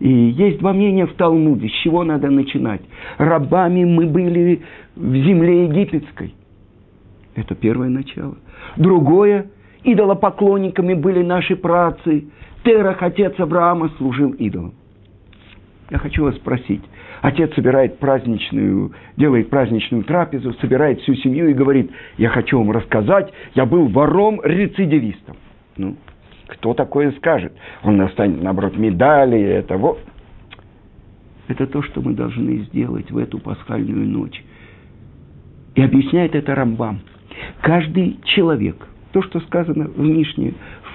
И 0.00 0.08
есть 0.08 0.58
два 0.58 0.72
мнения 0.72 1.06
в 1.06 1.12
Талмуде, 1.14 1.68
с 1.68 1.72
чего 1.82 2.04
надо 2.04 2.30
начинать. 2.30 2.80
Рабами 3.18 3.84
мы 3.84 4.06
были 4.06 4.62
в 4.96 5.14
земле 5.14 5.64
египетской. 5.64 6.34
Это 7.34 7.54
первое 7.54 7.88
начало. 7.88 8.36
Другое, 8.76 9.50
идолопоклонниками 9.84 10.94
были 10.94 11.22
наши 11.22 11.54
працы. 11.54 12.24
Терах, 12.64 13.02
отец 13.02 13.38
Авраама, 13.38 13.90
служил 13.98 14.30
идолом. 14.32 14.74
Я 15.90 15.98
хочу 15.98 16.24
вас 16.24 16.36
спросить. 16.36 16.82
Отец 17.20 17.54
собирает 17.54 17.98
праздничную, 17.98 18.92
делает 19.16 19.50
праздничную 19.50 20.04
трапезу, 20.04 20.54
собирает 20.54 21.00
всю 21.00 21.14
семью 21.16 21.48
и 21.48 21.54
говорит, 21.54 21.90
я 22.16 22.30
хочу 22.30 22.58
вам 22.58 22.70
рассказать, 22.70 23.32
я 23.54 23.66
был 23.66 23.88
вором-рецидивистом. 23.88 25.36
Ну, 25.76 25.96
кто 26.46 26.74
такое 26.74 27.12
скажет? 27.12 27.52
Он 27.82 27.98
достанет, 27.98 28.42
наоборот, 28.42 28.76
медали, 28.76 29.40
это 29.40 29.76
вот. 29.76 30.00
Это 31.48 31.66
то, 31.66 31.82
что 31.82 32.00
мы 32.00 32.14
должны 32.14 32.58
сделать 32.64 33.10
в 33.10 33.18
эту 33.18 33.38
пасхальную 33.38 34.08
ночь. 34.08 34.42
И 35.74 35.82
объясняет 35.82 36.34
это 36.34 36.54
Рамбам. 36.54 37.00
Каждый 37.60 38.18
человек, 38.24 38.86
то, 39.12 39.22
что 39.22 39.40
сказано 39.40 39.88
в 39.88 40.00
Мишне, 40.00 40.54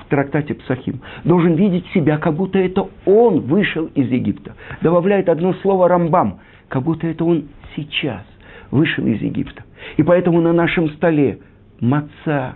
трактате 0.09 0.53
Псахим, 0.53 1.01
должен 1.23 1.55
видеть 1.55 1.85
себя, 1.93 2.17
как 2.17 2.35
будто 2.35 2.59
это 2.59 2.87
он 3.05 3.41
вышел 3.41 3.85
из 3.95 4.09
Египта. 4.09 4.55
Добавляет 4.81 5.29
одно 5.29 5.53
слово 5.55 5.87
Рамбам, 5.87 6.39
как 6.67 6.83
будто 6.83 7.07
это 7.07 7.25
он 7.25 7.45
сейчас 7.75 8.23
вышел 8.71 9.05
из 9.05 9.21
Египта. 9.21 9.63
И 9.97 10.03
поэтому 10.03 10.41
на 10.41 10.53
нашем 10.53 10.89
столе 10.91 11.39
маца, 11.79 12.55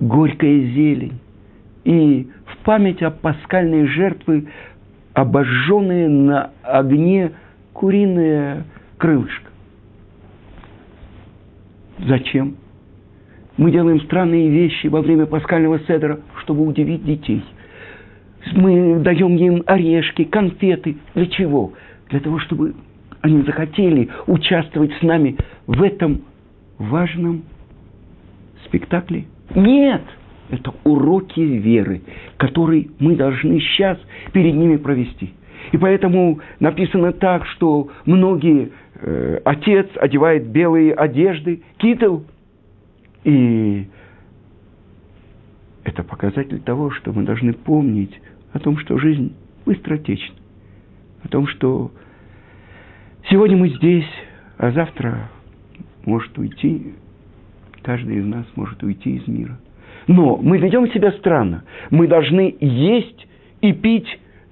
горькая 0.00 0.60
зелень. 0.60 1.18
И 1.84 2.28
в 2.46 2.64
память 2.64 3.02
о 3.02 3.10
пасхальной 3.10 3.86
жертве 3.86 4.46
обожженные 5.12 6.08
на 6.08 6.50
огне 6.62 7.32
куриное 7.72 8.64
крылышко. 8.98 9.50
Зачем? 11.98 12.56
Мы 13.56 13.70
делаем 13.70 14.00
странные 14.02 14.48
вещи 14.48 14.88
во 14.88 15.00
время 15.00 15.26
пасхального 15.26 15.78
седра, 15.80 16.20
чтобы 16.42 16.66
удивить 16.66 17.04
детей. 17.04 17.42
Мы 18.52 18.98
даем 18.98 19.36
им 19.36 19.62
орешки, 19.66 20.24
конфеты. 20.24 20.96
Для 21.14 21.26
чего? 21.26 21.72
Для 22.10 22.20
того, 22.20 22.40
чтобы 22.40 22.74
они 23.20 23.42
захотели 23.42 24.08
участвовать 24.26 24.92
с 24.98 25.02
нами 25.02 25.36
в 25.66 25.82
этом 25.82 26.22
важном 26.78 27.44
спектакле. 28.66 29.24
Нет! 29.54 30.02
Это 30.50 30.74
уроки 30.84 31.40
веры, 31.40 32.02
которые 32.36 32.88
мы 32.98 33.16
должны 33.16 33.60
сейчас 33.60 33.98
перед 34.32 34.54
ними 34.54 34.76
провести. 34.76 35.32
И 35.72 35.78
поэтому 35.78 36.40
написано 36.60 37.12
так, 37.12 37.46
что 37.46 37.88
многие, 38.04 38.72
э, 39.00 39.40
отец 39.44 39.88
одевает 39.96 40.46
белые 40.48 40.92
одежды, 40.92 41.62
китл, 41.78 42.18
и 43.24 43.86
это 45.84 46.02
показатель 46.02 46.60
того, 46.60 46.90
что 46.90 47.12
мы 47.12 47.24
должны 47.24 47.52
помнить 47.52 48.20
о 48.52 48.58
том, 48.58 48.78
что 48.78 48.98
жизнь 48.98 49.34
быстротечна, 49.66 50.36
о 51.22 51.28
том, 51.28 51.46
что 51.46 51.90
сегодня 53.28 53.56
мы 53.56 53.70
здесь, 53.70 54.08
а 54.56 54.70
завтра 54.70 55.30
может 56.04 56.38
уйти 56.38 56.94
Каждый 57.84 58.16
из 58.16 58.24
нас 58.24 58.46
может 58.56 58.82
уйти 58.82 59.16
из 59.16 59.28
мира. 59.28 59.58
Но 60.06 60.38
мы 60.38 60.56
ведем 60.56 60.90
себя 60.90 61.12
странно. 61.12 61.64
Мы 61.90 62.08
должны 62.08 62.56
есть 62.58 63.28
и 63.60 63.72
пить 63.72 64.08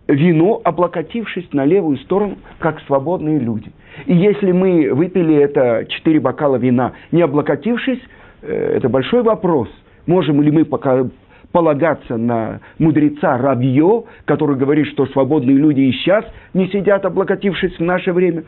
вино, 0.07 0.61
облокотившись 0.63 1.51
на 1.53 1.65
левую 1.65 1.97
сторону, 1.99 2.37
как 2.59 2.81
свободные 2.83 3.39
люди. 3.39 3.73
И 4.05 4.15
если 4.15 4.53
мы 4.53 4.93
выпили 4.93 5.35
это 5.35 5.87
четыре 5.89 6.21
бокала 6.21 6.57
вина, 6.57 6.93
не 7.11 7.23
облокотившись, 7.23 8.01
это 8.43 8.89
большой 8.89 9.23
вопрос. 9.23 9.69
Можем 10.07 10.43
ли 10.43 10.51
мы 10.51 10.65
пока 10.65 11.07
полагаться 11.53 12.17
на 12.17 12.61
мудреца 12.79 13.39
Равье, 13.39 14.05
который 14.25 14.57
говорит, 14.57 14.87
что 14.89 15.07
свободные 15.07 15.57
люди 15.57 15.81
и 15.81 15.93
сейчас 15.93 16.25
не 16.55 16.67
сидят, 16.69 17.05
облокотившись 17.05 17.77
в 17.77 17.81
наше 17.81 18.13
время. 18.13 18.45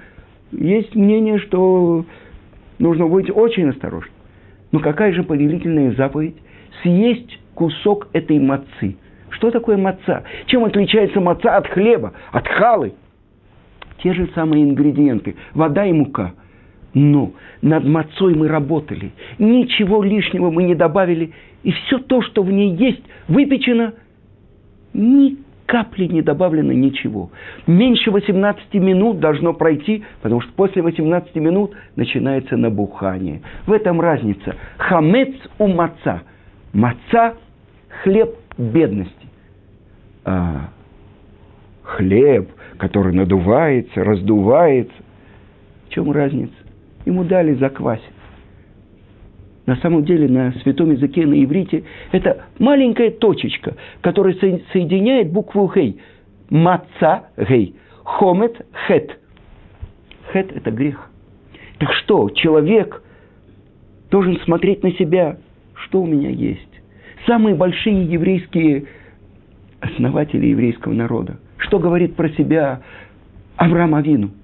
Есть 0.50 0.94
мнение, 0.94 1.38
что 1.38 2.04
нужно 2.78 3.06
быть 3.06 3.30
очень 3.30 3.68
осторожным. 3.68 4.14
Но 4.72 4.80
какая 4.80 5.12
же 5.12 5.22
повелительная 5.22 5.94
заповедь? 5.94 6.36
Съесть 6.82 7.38
кусок 7.54 8.08
этой 8.12 8.38
мацы. 8.40 8.96
Что 9.30 9.50
такое 9.50 9.76
маца? 9.76 10.24
Чем 10.46 10.64
отличается 10.64 11.20
маца 11.20 11.56
от 11.56 11.66
хлеба, 11.68 12.12
от 12.32 12.48
халы? 12.48 12.94
Те 14.02 14.12
же 14.12 14.28
самые 14.34 14.64
ингредиенты. 14.64 15.36
Вода 15.54 15.84
и 15.86 15.92
мука. 15.92 16.34
Но 16.94 17.32
над 17.60 17.84
мацой 17.84 18.34
мы 18.34 18.48
работали. 18.48 19.12
Ничего 19.38 20.02
лишнего 20.02 20.50
мы 20.50 20.62
не 20.62 20.74
добавили. 20.74 21.32
И 21.64 21.72
все 21.72 21.98
то, 21.98 22.22
что 22.22 22.42
в 22.42 22.50
ней 22.50 22.74
есть, 22.74 23.02
выпечено 23.28 23.94
ни 24.92 25.36
капли 25.66 26.06
не 26.06 26.22
добавлено 26.22 26.72
ничего. 26.72 27.30
Меньше 27.66 28.10
18 28.10 28.74
минут 28.74 29.18
должно 29.18 29.54
пройти, 29.54 30.04
потому 30.22 30.40
что 30.40 30.52
после 30.52 30.82
18 30.82 31.34
минут 31.36 31.72
начинается 31.96 32.56
набухание. 32.56 33.42
В 33.66 33.72
этом 33.72 34.00
разница. 34.00 34.54
Хамец 34.76 35.34
у 35.58 35.66
маца. 35.66 36.22
Маца– 36.72 37.34
хлеб 38.02 38.36
бедности. 38.56 39.14
А 40.24 40.70
хлеб, 41.82 42.50
который 42.78 43.14
надувается, 43.14 44.04
раздувается. 44.04 44.94
В 45.86 45.90
чем 45.90 46.10
разница? 46.12 46.54
Ему 47.04 47.24
дали 47.24 47.54
заквасить. 47.54 48.04
На 49.66 49.76
самом 49.76 50.04
деле 50.04 50.28
на 50.28 50.52
святом 50.62 50.92
языке, 50.92 51.26
на 51.26 51.42
иврите, 51.42 51.84
это 52.12 52.44
маленькая 52.58 53.10
точечка, 53.10 53.76
которая 54.02 54.34
соединяет 54.34 55.32
букву 55.32 55.70
«гей». 55.74 56.00
Маца 56.50 57.28
«гей». 57.36 57.74
Хомет 58.04 58.66
«хет». 58.86 59.18
«Хет»– 60.32 60.52
это 60.54 60.70
грех. 60.70 61.10
Так 61.78 61.92
что, 61.94 62.28
человек 62.30 63.02
должен 64.10 64.38
смотреть 64.40 64.82
на 64.82 64.92
себя, 64.92 65.38
что 65.74 66.02
у 66.02 66.06
меня 66.06 66.28
есть. 66.28 66.60
Самые 67.26 67.54
большие 67.54 68.04
еврейские 68.04 68.84
основатели 69.80 70.46
еврейского 70.46 70.92
народа. 70.92 71.38
Что 71.56 71.78
говорит 71.78 72.16
про 72.16 72.28
себя 72.30 72.82
Авраам 73.56 73.94
Авину– 73.94 74.30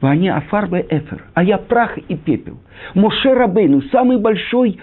Ваня 0.00 0.36
Афарбе 0.36 0.86
Эфер, 0.90 1.24
а 1.34 1.42
я 1.42 1.58
прах 1.58 1.96
и 1.96 2.16
пепел. 2.16 2.58
Моше 2.94 3.32
Рабейну, 3.32 3.82
самый 3.92 4.18
большой 4.18 4.78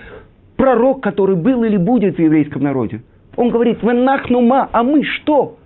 пророк, 0.57 1.03
который 1.03 1.35
был 1.35 1.63
или 1.63 1.77
будет 1.77 2.17
в 2.17 2.19
еврейском 2.19 2.63
народе. 2.63 3.03
Он 3.35 3.49
говорит, 3.49 3.81
Венахнума, 3.83 4.69
а 4.71 4.83
мы 4.83 5.03
что? 5.03 5.57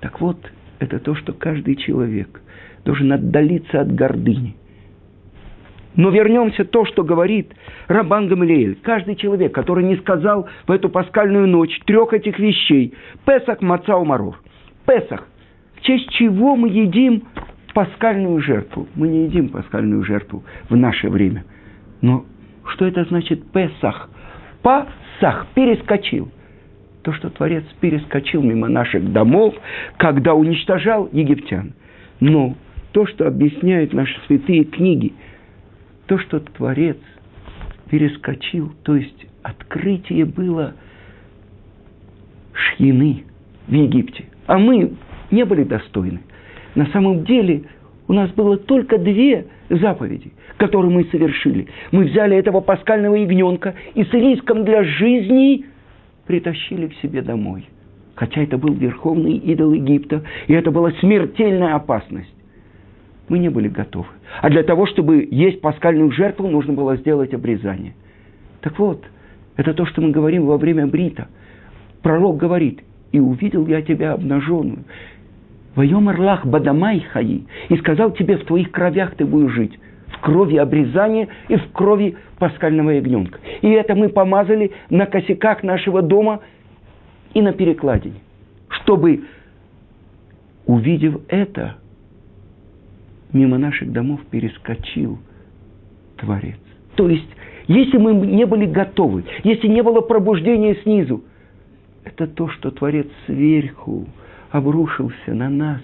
Так 0.00 0.20
вот, 0.20 0.38
это 0.78 0.98
то, 0.98 1.14
что 1.14 1.32
каждый 1.32 1.76
человек 1.76 2.40
должен 2.84 3.12
отдалиться 3.12 3.80
от 3.80 3.94
гордыни. 3.94 4.56
Но 5.96 6.10
вернемся 6.10 6.64
то, 6.64 6.84
что 6.84 7.02
говорит 7.02 7.52
Рабан 7.88 8.28
Гамлиэль. 8.28 8.78
Каждый 8.82 9.16
человек, 9.16 9.52
который 9.52 9.84
не 9.84 9.96
сказал 9.96 10.48
в 10.66 10.70
эту 10.70 10.88
пасхальную 10.90 11.48
ночь 11.48 11.76
трех 11.86 12.12
этих 12.12 12.38
вещей. 12.38 12.94
Песах, 13.26 13.60
маца, 13.62 13.96
умаров. 13.96 14.40
Песах. 14.86 15.26
В 15.74 15.80
честь 15.80 16.08
чего 16.10 16.54
мы 16.54 16.68
едим 16.68 17.24
пасхальную 17.74 18.40
жертву. 18.40 18.88
Мы 18.94 19.08
не 19.08 19.24
едим 19.24 19.48
пасхальную 19.48 20.04
жертву 20.04 20.44
в 20.68 20.76
наше 20.76 21.08
время. 21.08 21.44
Но 22.00 22.24
что 22.66 22.86
это 22.86 23.04
значит 23.04 23.50
Песах? 23.50 24.10
Пасах, 24.62 25.46
перескочил. 25.54 26.30
То, 27.02 27.12
что 27.12 27.30
Творец 27.30 27.64
перескочил 27.80 28.42
мимо 28.42 28.68
наших 28.68 29.12
домов, 29.12 29.54
когда 29.96 30.34
уничтожал 30.34 31.08
египтян. 31.12 31.74
Но 32.20 32.56
то, 32.92 33.06
что 33.06 33.26
объясняют 33.26 33.92
наши 33.92 34.18
святые 34.26 34.64
книги, 34.64 35.14
то, 36.06 36.18
что 36.18 36.40
Творец 36.40 36.98
перескочил, 37.90 38.72
то 38.82 38.96
есть 38.96 39.26
открытие 39.42 40.24
было 40.24 40.74
шхины 42.52 43.24
в 43.66 43.72
Египте. 43.72 44.24
А 44.46 44.58
мы 44.58 44.94
не 45.30 45.44
были 45.44 45.64
достойны. 45.64 46.20
На 46.78 46.86
самом 46.92 47.24
деле 47.24 47.64
у 48.06 48.12
нас 48.12 48.30
было 48.30 48.56
только 48.56 48.98
две 48.98 49.46
заповеди, 49.68 50.30
которые 50.58 50.92
мы 50.92 51.02
совершили. 51.10 51.66
Мы 51.90 52.04
взяли 52.04 52.36
этого 52.36 52.60
паскального 52.60 53.16
ягненка 53.16 53.74
и 53.94 54.04
с 54.04 54.12
риском 54.12 54.64
для 54.64 54.84
жизни 54.84 55.64
притащили 56.28 56.86
к 56.86 56.94
себе 57.02 57.22
домой. 57.22 57.68
Хотя 58.14 58.44
это 58.44 58.58
был 58.58 58.74
верховный 58.74 59.38
идол 59.38 59.72
Египта, 59.72 60.22
и 60.46 60.52
это 60.52 60.70
была 60.70 60.92
смертельная 61.00 61.74
опасность. 61.74 62.32
Мы 63.28 63.40
не 63.40 63.48
были 63.48 63.66
готовы. 63.66 64.06
А 64.40 64.48
для 64.48 64.62
того, 64.62 64.86
чтобы 64.86 65.26
есть 65.28 65.60
паскальную 65.60 66.12
жертву, 66.12 66.46
нужно 66.46 66.74
было 66.74 66.96
сделать 66.96 67.34
обрезание. 67.34 67.94
Так 68.60 68.78
вот, 68.78 69.04
это 69.56 69.74
то, 69.74 69.84
что 69.84 70.00
мы 70.00 70.12
говорим 70.12 70.46
во 70.46 70.58
время 70.58 70.86
брита. 70.86 71.26
Пророк 72.02 72.36
говорит, 72.36 72.82
и 73.10 73.18
увидел 73.18 73.66
я 73.66 73.82
тебя 73.82 74.12
обнаженную. 74.12 74.84
Воем 75.78 76.08
Орлах 76.08 76.44
Бадамай 76.44 76.98
Хаи, 77.12 77.44
и 77.68 77.76
сказал 77.76 78.10
тебе, 78.10 78.36
в 78.36 78.44
твоих 78.46 78.72
кровях 78.72 79.14
ты 79.14 79.24
будешь 79.24 79.52
жить, 79.52 79.78
в 80.08 80.20
крови 80.20 80.56
обрезания 80.56 81.28
и 81.46 81.54
в 81.54 81.70
крови 81.70 82.16
пасхального 82.40 82.90
ягненка. 82.90 83.38
И 83.62 83.68
это 83.68 83.94
мы 83.94 84.08
помазали 84.08 84.72
на 84.90 85.06
косяках 85.06 85.62
нашего 85.62 86.02
дома 86.02 86.40
и 87.32 87.40
на 87.40 87.52
перекладине, 87.52 88.16
чтобы, 88.70 89.22
увидев 90.66 91.20
это, 91.28 91.76
мимо 93.32 93.56
наших 93.56 93.92
домов 93.92 94.20
перескочил 94.32 95.20
Творец. 96.16 96.58
То 96.96 97.08
есть, 97.08 97.30
если 97.68 97.98
мы 97.98 98.14
не 98.14 98.46
были 98.46 98.66
готовы, 98.66 99.22
если 99.44 99.68
не 99.68 99.84
было 99.84 100.00
пробуждения 100.00 100.74
снизу, 100.82 101.22
это 102.02 102.26
то, 102.26 102.48
что 102.48 102.72
Творец 102.72 103.06
сверху 103.26 104.08
обрушился 104.50 105.34
на 105.34 105.48
нас 105.48 105.80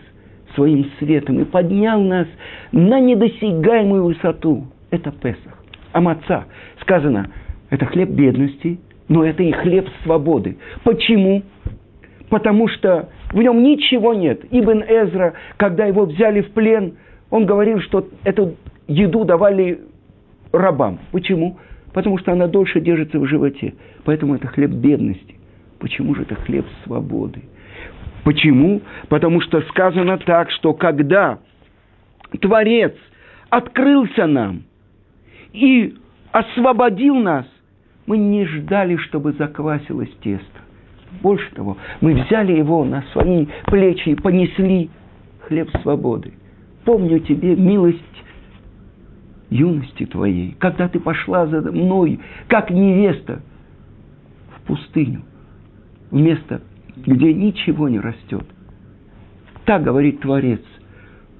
своим 0.55 0.87
светом 0.99 1.41
и 1.41 1.45
поднял 1.45 2.01
нас 2.01 2.27
на 2.73 3.01
недосягаемую 3.01 4.05
высоту. 4.05 4.67
Это 4.91 5.11
Песах. 5.11 5.63
А 5.93 6.01
маца, 6.01 6.45
сказано, 6.81 7.31
это 7.71 7.87
хлеб 7.87 8.11
бедности, 8.11 8.79
но 9.09 9.25
это 9.25 9.43
и 9.43 9.53
хлеб 9.53 9.89
свободы. 10.03 10.57
Почему? 10.85 11.43
Потому 12.31 12.69
что 12.69 13.09
в 13.33 13.37
нем 13.37 13.63
ничего 13.63 14.15
нет. 14.15 14.45
Ибн 14.51 14.83
Эзра, 14.83 15.35
когда 15.57 15.87
его 15.87 16.05
взяли 16.05 16.41
в 16.41 16.51
плен, 16.53 16.95
он 17.31 17.47
говорил, 17.47 17.81
что 17.81 18.09
эту 18.23 18.57
еду 18.87 19.25
давали 19.25 19.81
рабам. 20.53 21.01
Почему? 21.13 21.59
Потому 21.93 22.19
что 22.19 22.33
она 22.33 22.47
дольше 22.47 22.81
держится 22.81 23.19
в 23.19 23.27
животе. 23.27 23.75
Поэтому 24.05 24.35
это 24.35 24.49
хлеб 24.49 24.71
бедности. 24.71 25.35
Почему 25.79 26.15
же 26.15 26.23
это 26.23 26.35
хлеб 26.35 26.65
свободы? 26.85 27.43
Почему? 28.25 28.81
Потому 29.09 29.41
что 29.41 29.61
сказано 29.63 30.19
так, 30.19 30.51
что 30.51 30.73
когда 30.73 31.39
Творец 32.41 32.95
открылся 33.51 34.27
нам 34.27 34.63
и 35.53 35.95
освободил 36.33 37.17
нас, 37.17 37.47
мы 38.07 38.19
не 38.19 38.45
ждали, 38.47 38.97
чтобы 38.97 39.33
заквасилось 39.33 40.11
тесто. 40.23 40.61
Больше 41.23 41.49
того, 41.55 41.77
мы 42.01 42.15
взяли 42.15 42.53
его 42.53 42.85
на 42.85 43.03
свои 43.13 43.47
плечи 43.67 44.11
и 44.11 44.15
понесли 44.15 44.91
хлеб 45.47 45.71
свободы. 45.83 46.33
Помню 46.85 47.21
тебе 47.21 47.55
милость 47.57 48.01
юности 49.51 50.07
твоей, 50.07 50.57
когда 50.59 50.89
ты 50.89 50.99
пошла 50.99 51.47
за 51.47 51.61
мной, 51.71 52.19
как 52.49 52.71
невеста, 52.71 53.43
в 54.57 54.67
пустыню, 54.67 55.23
в 56.11 56.17
место, 56.17 56.63
где 56.97 57.33
ничего 57.33 57.89
не 57.89 58.01
растет. 58.01 58.45
Так 59.65 59.83
говорит 59.83 60.21
Творец. 60.21 60.61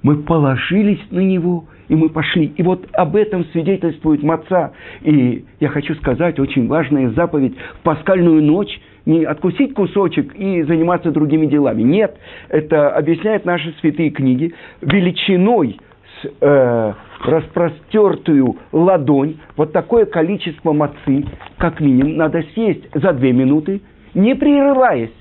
Мы 0.01 0.17
положились 0.17 1.01
на 1.09 1.19
Него, 1.19 1.65
и 1.87 1.95
мы 1.95 2.09
пошли. 2.09 2.53
И 2.57 2.63
вот 2.63 2.87
об 2.93 3.15
этом 3.15 3.45
свидетельствует 3.45 4.23
Маца. 4.23 4.73
И 5.01 5.45
я 5.59 5.69
хочу 5.69 5.95
сказать, 5.95 6.39
очень 6.39 6.67
важная 6.67 7.09
заповедь 7.11 7.55
в 7.79 7.83
пасхальную 7.83 8.43
ночь 8.43 8.79
не 9.05 9.23
откусить 9.23 9.73
кусочек 9.73 10.33
и 10.35 10.63
заниматься 10.63 11.11
другими 11.11 11.45
делами. 11.45 11.83
Нет, 11.83 12.17
это 12.49 12.89
объясняет 12.89 13.45
наши 13.45 13.73
святые 13.79 14.09
книги 14.09 14.53
величиной 14.81 15.79
с, 16.21 16.29
э, 16.41 16.93
распростертую 17.23 18.57
ладонь, 18.71 19.37
вот 19.57 19.73
такое 19.73 20.05
количество 20.05 20.73
мацы, 20.73 21.25
как 21.57 21.79
минимум, 21.79 22.17
надо 22.17 22.43
съесть 22.53 22.83
за 22.93 23.13
две 23.13 23.31
минуты, 23.31 23.81
не 24.13 24.35
прерываясь, 24.35 25.11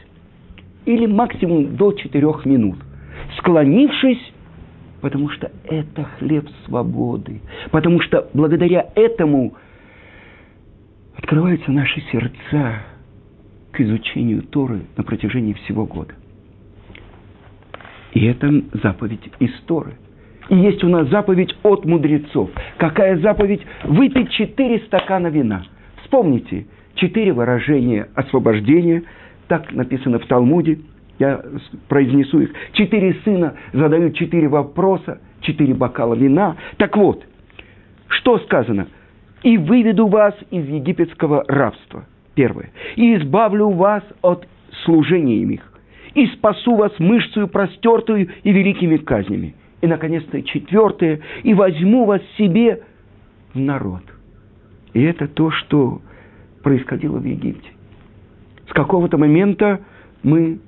или 0.87 1.07
максимум 1.07 1.77
до 1.77 1.93
четырех 1.93 2.45
минут, 2.45 2.79
склонившись 3.39 4.33
потому 5.05 5.29
что 5.29 5.53
это 5.65 6.05
хлеб 6.19 6.49
свободы, 6.65 7.43
потому 7.71 8.01
что 8.01 8.27
благодаря 8.33 8.89
этому 8.95 9.53
открываются 11.15 11.71
наши 11.71 12.01
сердца 12.11 12.81
к 13.71 13.81
изучению 13.83 14.45
Торы 14.45 14.81
на 14.97 15.05
протяжении 15.05 15.53
всего 15.53 15.85
года. 15.85 16.15
И 18.15 18.25
это 18.25 18.51
заповедь 18.83 19.29
из 19.41 19.53
Торы. 19.67 19.93
И 20.49 20.57
есть 20.57 20.83
у 20.83 20.89
нас 20.89 21.07
заповедь 21.11 21.55
от 21.65 21.85
мудрецов. 21.85 22.49
Какая 22.79 23.19
заповедь? 23.19 23.61
Выпить 23.85 24.31
четыре 24.31 24.79
стакана 24.87 25.27
вина. 25.27 25.67
Вспомните, 26.03 26.67
четыре 26.95 27.35
выражения 27.35 28.09
освобождения, 28.15 29.03
так 29.49 29.73
написано 29.73 30.19
в 30.19 30.27
Талмуде– 30.27 30.79
я 31.19 31.43
произнесу 31.89 32.41
их. 32.41 32.51
Четыре 32.73 33.15
сына 33.25 33.55
задают 33.73 34.15
четыре 34.17 34.49
вопроса, 34.49 35.21
четыре 35.41 35.75
бокала 35.75 36.15
вина. 36.15 36.57
Так 36.77 36.97
вот, 36.97 37.25
что 38.09 38.39
сказано? 38.41 38.89
«И 39.43 39.59
выведу 39.59 40.07
вас 40.07 40.35
из 40.51 40.67
египетского 40.67 41.45
рабства». 41.47 42.07
Первое. 42.35 42.71
«И 42.97 43.15
избавлю 43.17 43.71
вас 43.71 44.03
от 44.23 44.49
служения 44.85 45.37
им 45.37 45.51
их. 45.51 45.73
И 46.15 46.27
спасу 46.29 46.77
вас 46.77 46.93
мышцею 46.99 47.49
простертую 47.49 48.31
и 48.43 48.53
великими 48.53 48.97
казнями». 48.97 49.55
И, 49.83 49.87
наконец-то, 49.87 50.43
четвертое. 50.43 51.21
«И 51.43 51.53
возьму 51.53 52.07
вас 52.07 52.23
себе 52.39 52.83
в 53.53 53.61
народ». 53.61 54.03
И 54.95 55.03
это 55.03 55.29
то, 55.29 55.51
что 55.51 56.01
происходило 56.63 57.19
в 57.19 57.25
Египте. 57.25 57.74
С 58.69 58.73
какого-то 58.73 59.19
момента 59.19 59.81
мы 60.23 60.61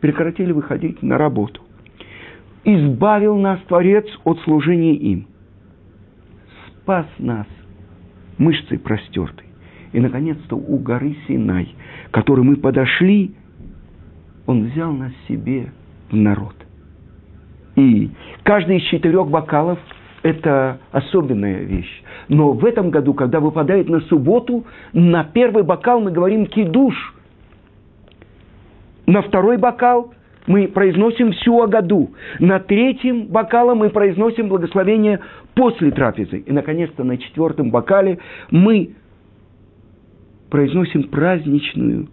прекратили 0.00 0.52
выходить 0.52 1.02
на 1.02 1.18
работу. 1.18 1.60
Избавил 2.64 3.36
нас 3.36 3.60
Творец 3.68 4.06
от 4.24 4.40
служения 4.40 4.94
им. 4.94 5.26
Спас 6.68 7.06
нас 7.18 7.46
мышцей 8.38 8.78
простертой. 8.78 9.46
И, 9.92 10.00
наконец-то, 10.00 10.56
у 10.56 10.78
горы 10.78 11.16
Синай, 11.26 11.74
к 12.10 12.14
которой 12.14 12.42
мы 12.42 12.56
подошли, 12.56 13.34
он 14.46 14.66
взял 14.66 14.92
нас 14.92 15.12
себе 15.28 15.72
в 16.10 16.16
народ. 16.16 16.54
И 17.76 18.10
каждый 18.44 18.78
из 18.78 18.82
четырех 18.84 19.28
бокалов– 19.28 19.78
это 20.22 20.78
особенная 20.92 21.60
вещь. 21.60 22.02
Но 22.28 22.52
в 22.52 22.64
этом 22.64 22.90
году, 22.90 23.14
когда 23.14 23.40
выпадает 23.40 23.88
на 23.88 24.00
субботу, 24.02 24.64
на 24.92 25.24
первый 25.24 25.62
бокал 25.62 26.00
мы 26.00 26.10
говорим 26.10 26.46
кидуш– 26.46 27.14
на 29.10 29.22
второй 29.22 29.56
бокал 29.56 30.14
мы 30.46 30.68
произносим 30.68 31.32
всю 31.32 31.60
Агаду. 31.60 32.12
На 32.38 32.60
третьем 32.60 33.26
бокале 33.26 33.74
мы 33.74 33.90
произносим 33.90 34.48
благословение 34.48 35.18
после 35.54 35.90
трапезы. 35.90 36.38
И, 36.38 36.52
наконец-то, 36.52 37.02
на 37.02 37.18
четвертом 37.18 37.72
бокале 37.72 38.20
мы 38.52 38.94
произносим 40.48 41.08
праздничную 41.08 42.06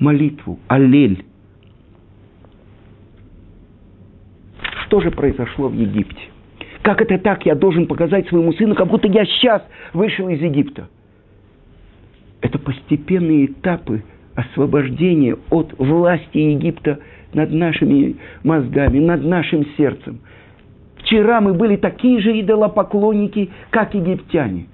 молитву, 0.00 0.58
аллель. 0.66 1.24
Что 4.86 5.00
же 5.00 5.12
произошло 5.12 5.68
в 5.68 5.74
Египте? 5.74 6.31
Как 6.82 7.00
это 7.00 7.16
так? 7.18 7.46
Я 7.46 7.54
должен 7.54 7.86
показать 7.86 8.28
своему 8.28 8.52
сыну, 8.52 8.74
как 8.74 8.88
будто 8.88 9.06
я 9.08 9.24
сейчас 9.24 9.62
вышел 9.92 10.28
из 10.28 10.40
Египта. 10.40 10.88
Это 12.40 12.58
постепенные 12.58 13.46
этапы 13.46 14.02
освобождение 14.34 15.36
от 15.50 15.72
власти 15.78 16.38
Египта 16.38 16.98
над 17.32 17.52
нашими 17.52 18.16
мозгами, 18.42 18.98
над 18.98 19.24
нашим 19.24 19.64
сердцем. 19.76 20.20
Вчера 20.96 21.40
мы 21.40 21.54
были 21.54 21.76
такие 21.76 22.20
же 22.20 22.38
идолопоклонники, 22.40 23.50
как 23.70 23.94
египтяне. 23.94 24.66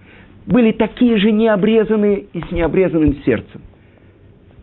Были 0.47 0.73
такие 0.73 1.19
же 1.19 1.31
необрезанные 1.31 2.27
и 2.33 2.41
с 2.41 2.51
необрезанным 2.51 3.17
сердцем. 3.25 3.61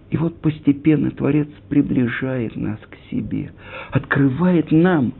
И 0.09 0.17
вот 0.17 0.39
постепенно 0.39 1.11
Творец 1.11 1.47
приближает 1.69 2.55
нас 2.55 2.79
к 2.89 2.95
себе, 3.11 3.51
открывает 3.91 4.71
нам, 4.71 5.13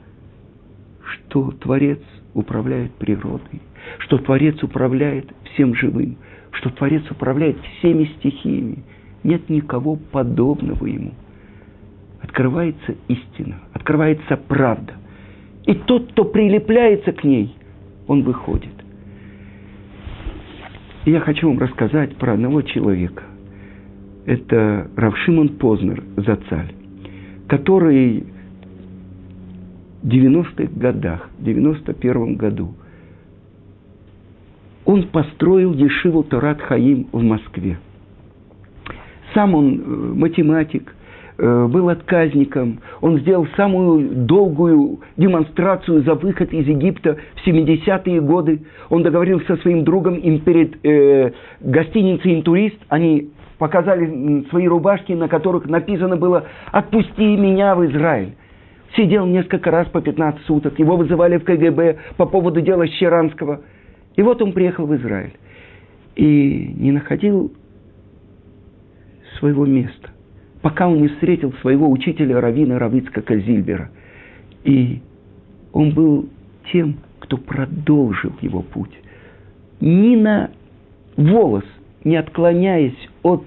что 1.03 1.51
Творец 1.51 1.99
управляет 2.35 2.93
природой, 2.93 3.61
что 3.97 4.19
Творец 4.19 4.61
управляет 4.61 5.25
всем 5.53 5.73
живым, 5.73 6.17
что 6.51 6.69
Творец 6.69 7.09
управляет 7.09 7.57
всеми 7.79 8.05
стихиями– 8.19 8.83
нет 9.25 9.49
никого 9.49 9.95
подобного 9.95 10.85
ему. 10.85 11.13
Открывается 12.21 12.95
истина, 13.07 13.55
открывается 13.73 14.37
правда. 14.37 14.93
И 15.65 15.73
тот, 15.73 16.11
кто 16.11 16.25
прилепляется 16.25 17.11
к 17.11 17.23
ней, 17.23 17.55
он 18.07 18.21
выходит. 18.21 18.71
И 21.05 21.11
я 21.11 21.19
хочу 21.19 21.47
вам 21.47 21.57
рассказать 21.59 22.15
про 22.17 22.33
одного 22.33 22.61
человека. 22.61 23.23
Это 24.25 24.89
Равшимон 24.95 25.49
Познер, 25.57 26.03
Зацаль, 26.17 26.73
который 27.47 28.25
90-х 30.07 30.71
годах, 30.75 31.29
в 31.39 31.43
91 31.43 32.35
году, 32.35 32.73
он 34.85 35.03
построил 35.07 35.73
Ешиву 35.73 36.23
Тарат 36.23 36.61
Хаим 36.61 37.07
в 37.11 37.23
Москве– 37.23 37.77
Сам 39.35 39.53
он 39.53 39.73
э, 39.75 40.13
математик, 40.15 40.95
э, 41.37 41.67
был 41.67 41.89
отказником. 41.89 42.79
Он 43.01 43.19
сделал 43.19 43.45
самую 43.57 44.25
долгую 44.25 45.01
демонстрацию 45.17 46.03
за 46.03 46.15
выход 46.15 46.53
из 46.53 46.65
Египта 46.65 47.17
в 47.35 47.47
70-е 47.47 48.21
годы. 48.21 48.61
Он 48.89 49.03
договорился 49.03 49.45
со 49.47 49.61
своим 49.61 49.83
другом 49.83 50.15
им 50.15 50.39
перед 50.39 50.83
э, 50.85 51.33
гостиницей 51.59 52.33
«Интурист». 52.33 52.77
Они 52.87 53.29
показали 53.57 54.45
свои 54.49 54.67
рубашки, 54.67 55.11
на 55.11 55.27
которых 55.27 55.65
написано 55.65 56.15
было 56.15 56.45
«Отпусти 56.71 57.35
меня 57.35 57.75
в 57.75 57.85
Израиль». 57.85 58.35
Сидел 58.95 59.25
несколько 59.25 59.71
раз 59.71 59.87
по 59.89 60.01
15 60.01 60.45
суток. 60.45 60.79
Его 60.79 60.95
вызывали 60.95 61.37
в 61.37 61.43
КГБ 61.43 61.97
по 62.17 62.25
поводу 62.25 62.61
дела 62.61 62.87
Щеранского. 62.87 63.61
И 64.15 64.21
вот 64.21 64.41
он 64.41 64.53
приехал 64.53 64.85
в 64.85 64.95
Израиль. 64.95 65.33
И 66.15 66.73
не 66.77 66.91
находил 66.91 67.51
своего 69.39 69.65
места, 69.65 70.09
пока 70.61 70.87
он 70.87 71.01
не 71.01 71.09
встретил 71.09 71.51
своего 71.61 71.89
учителя 71.91 72.39
Равина 72.39 72.79
Равицка 72.79 73.21
Казильбера. 73.21 73.91
И 74.63 75.01
он 75.73 75.91
был 75.91 76.29
тем, 76.71 76.95
кто 77.19 77.37
продолжил 77.37 78.31
его 78.41 78.61
путь. 78.61 78.97
Ни 79.81 80.15
на 80.15 80.51
волос 81.17 81.65
не 82.05 82.15
отклоняясь 82.15 83.09
от 83.23 83.43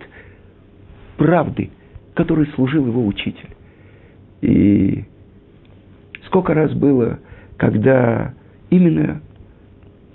правды, 1.17 1.71
которой 2.15 2.47
служил 2.49 2.87
его 2.87 3.07
учитель. 3.07 3.49
И 4.43 5.05
сколько 6.29 6.55
раз 6.55 6.73
было, 6.73 7.19
когда 7.57 8.35
именно 8.71 9.21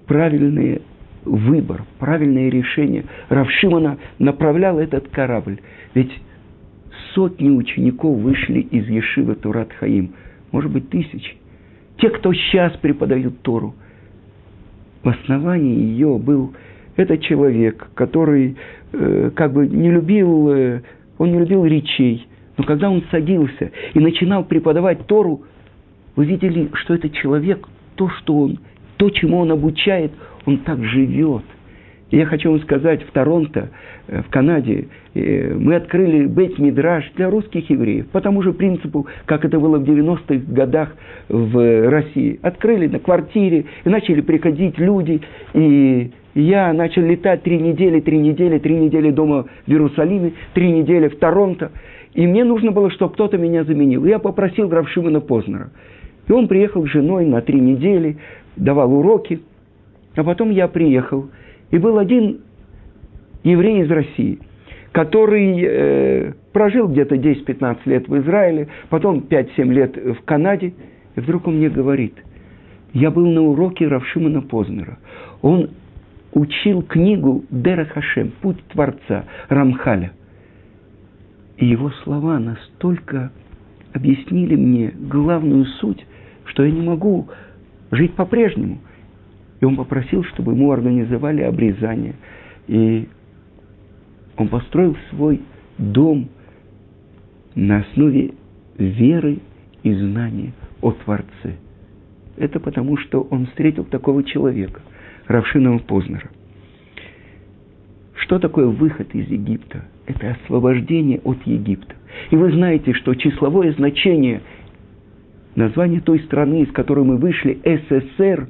правильный 0.06 0.82
выбор, 1.26 1.84
правильное 2.00 2.50
решение 2.50 3.06
Равшимана 3.30 3.98
направлял 4.20 4.80
этот 4.80 5.10
корабль. 5.10 5.60
Ведь 5.94 6.12
сотни 7.14 7.50
учеников 7.50 8.18
вышли 8.18 8.60
из 8.60 8.88
Ешивы 8.88 9.36
Турат 9.36 9.72
Хаим, 9.74 10.14
может 10.52 10.72
быть, 10.72 10.90
тысячи. 10.90 11.36
Те, 11.98 12.10
кто 12.10 12.34
сейчас 12.34 12.74
преподают 12.78 13.42
Тору. 13.42 13.76
В 15.04 15.10
основании 15.10 15.80
ее 15.80 16.18
был 16.18 16.54
этот 16.96 17.22
человек, 17.22 17.90
который 17.96 18.56
э, 18.92 19.32
как 19.36 19.54
бы 19.54 19.68
не 19.68 19.92
любил, 19.92 20.50
э, 20.52 20.82
он 21.18 21.32
не 21.32 21.40
любил 21.40 21.66
речей, 21.66 22.28
но 22.58 22.64
когда 22.64 22.90
он 22.90 23.04
садился 23.12 23.72
и 23.94 24.00
начинал 24.00 24.44
преподавать 24.44 25.06
Тору, 25.08 25.44
вы 26.16 26.26
видели, 26.26 26.70
что 26.74 26.94
этот 26.94 27.14
человек, 27.14 27.68
то, 27.96 28.10
что 28.10 28.38
он, 28.38 28.60
то, 28.98 29.10
чему 29.10 29.40
он 29.40 29.52
обучает, 29.52 30.12
он 30.46 30.60
так 30.60 30.84
живет. 30.84 31.44
И 32.12 32.18
я 32.18 32.28
хочу 32.28 32.52
вам 32.52 32.62
сказать, 32.62 33.02
в 33.02 33.12
Торонто, 33.12 33.70
э, 34.08 34.22
в 34.22 34.30
Канаде, 34.30 34.88
э, 35.16 35.56
мы 35.56 35.74
открыли 35.76 36.28
бейт 36.28 36.60
мидраж 36.60 37.12
для 37.16 37.28
русских 37.30 37.68
евреев, 37.72 38.08
по 38.10 38.22
тому 38.22 38.44
же 38.44 38.54
принципу, 38.54 39.08
как 39.26 39.46
это 39.46 39.60
было 39.60 39.80
в 39.80 39.84
90-х 39.84 40.46
годах 40.48 40.96
в 41.28 41.90
России. 41.90 42.40
Открыли 42.44 42.86
на 42.86 43.00
квартире, 43.00 43.66
и 43.84 43.90
начали 43.90 44.22
приходить 44.22 44.78
люди, 44.78 45.22
и 45.56 46.12
я 46.36 46.72
начал 46.74 47.02
летать 47.02 47.42
три 47.42 47.60
недели, 47.60 48.00
три 48.00 48.20
недели, 48.20 48.60
три 48.60 48.76
недели 48.76 49.10
дома 49.10 49.46
в 49.66 49.72
Иерусалиме, 49.72 50.34
три 50.54 50.72
недели 50.72 51.08
в 51.08 51.18
Торонто. 51.18 51.72
И 52.14 52.28
мне 52.28 52.44
нужно 52.44 52.72
было, 52.72 52.92
чтобы 52.92 53.14
кто-то 53.14 53.40
меня 53.40 53.64
заменил. 53.64 54.06
Я 54.06 54.20
попросил 54.20 54.68
Графшимана 54.68 55.20
Познера. 55.20 55.72
И 56.28 56.32
он 56.32 56.48
приехал 56.48 56.86
с 56.86 56.90
женой 56.90 57.26
на 57.26 57.42
три 57.42 57.60
недели, 57.60 58.18
давал 58.56 58.94
уроки. 58.94 59.42
А 60.16 60.24
потом 60.24 60.52
я 60.52 60.68
приехал. 60.68 61.30
И 61.72 61.78
был 61.78 61.98
один 61.98 62.42
еврей 63.44 63.82
из 63.84 63.92
России, 63.92 64.40
который 64.92 65.62
э, 65.62 66.34
прожил 66.54 66.88
где-то 66.88 67.16
10-15 67.16 67.78
лет 67.86 68.08
в 68.08 68.18
Израиле, 68.20 68.68
потом 68.90 69.26
5-7 69.30 69.64
лет 69.66 69.96
в 69.98 70.24
Канаде. 70.24 70.74
И 71.16 71.20
вдруг 71.20 71.48
он 71.48 71.58
мне 71.58 71.70
говорит, 71.70 72.14
я 72.94 73.12
был 73.12 73.26
на 73.26 73.42
уроке 73.42 73.88
Равшимана 73.88 74.42
Познера. 74.42 75.00
Он 75.42 75.72
учил 76.34 76.84
книгу 76.84 77.44
Дера 77.50 77.86
Хашем, 77.86 78.32
«Путь 78.42 78.64
Творца» 78.72 79.26
Рамхаля. 79.50 80.14
И 81.58 81.66
его 81.66 81.92
слова 82.04 82.40
настолько 82.40 83.32
объяснили 83.94 84.56
мне 84.56 84.92
главную 84.96 85.66
суть, 85.66 86.06
что 86.46 86.64
я 86.64 86.72
не 86.72 86.82
могу 86.82 87.30
жить 87.92 88.14
по-прежнему. 88.16 88.80
И 89.62 89.66
он 89.66 89.76
попросил, 89.76 90.24
чтобы 90.24 90.54
ему 90.54 90.72
организовали 90.72 91.42
обрезание. 91.42 92.16
И 92.68 93.08
он 94.38 94.48
построил 94.50 94.98
свой 95.10 95.42
дом 95.78 96.30
на 97.56 97.80
основе 97.80 98.34
веры 98.78 99.40
и 99.84 99.94
знания 99.94 100.54
о 100.82 100.92
Творце. 100.92 101.56
Это 102.38 102.60
потому, 102.60 102.98
что 102.98 103.22
он 103.22 103.46
встретил 103.48 103.86
такого 103.86 104.24
человека– 104.24 104.82
Равшинова 105.28 105.80
Познера. 105.80 106.30
Что 108.16 108.40
такое 108.40 108.68
выход 108.68 109.14
из 109.14 109.28
Египта? 109.28 109.86
Это 110.06 110.32
освобождение 110.32 111.20
от 111.24 111.42
Египта. 111.46 111.96
И 112.32 112.36
вы 112.36 112.52
знаете, 112.52 112.94
что 112.94 113.16
числовое 113.16 113.74
значение 113.74 114.42
названия 115.56 116.02
той 116.02 116.20
страны, 116.22 116.64
из 116.64 116.72
которой 116.72 117.06
мы 117.06 117.18
вышли, 117.18 117.60
СССР, 117.64 118.48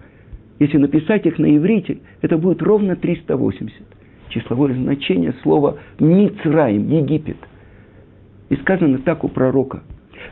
если 0.60 0.78
написать 0.78 1.26
их 1.26 1.40
на 1.40 1.56
иврите, 1.56 2.00
это 2.22 2.38
будет 2.38 2.62
ровно 2.62 2.96
380. 2.96 3.74
Числовое 4.30 4.74
значение 4.74 5.34
слова 5.44 5.78
Мицраим, 6.00 6.90
Египет. 6.90 7.38
И 8.50 8.56
сказано 8.58 9.00
так 9.00 9.24
у 9.24 9.28
пророка. 9.28 9.84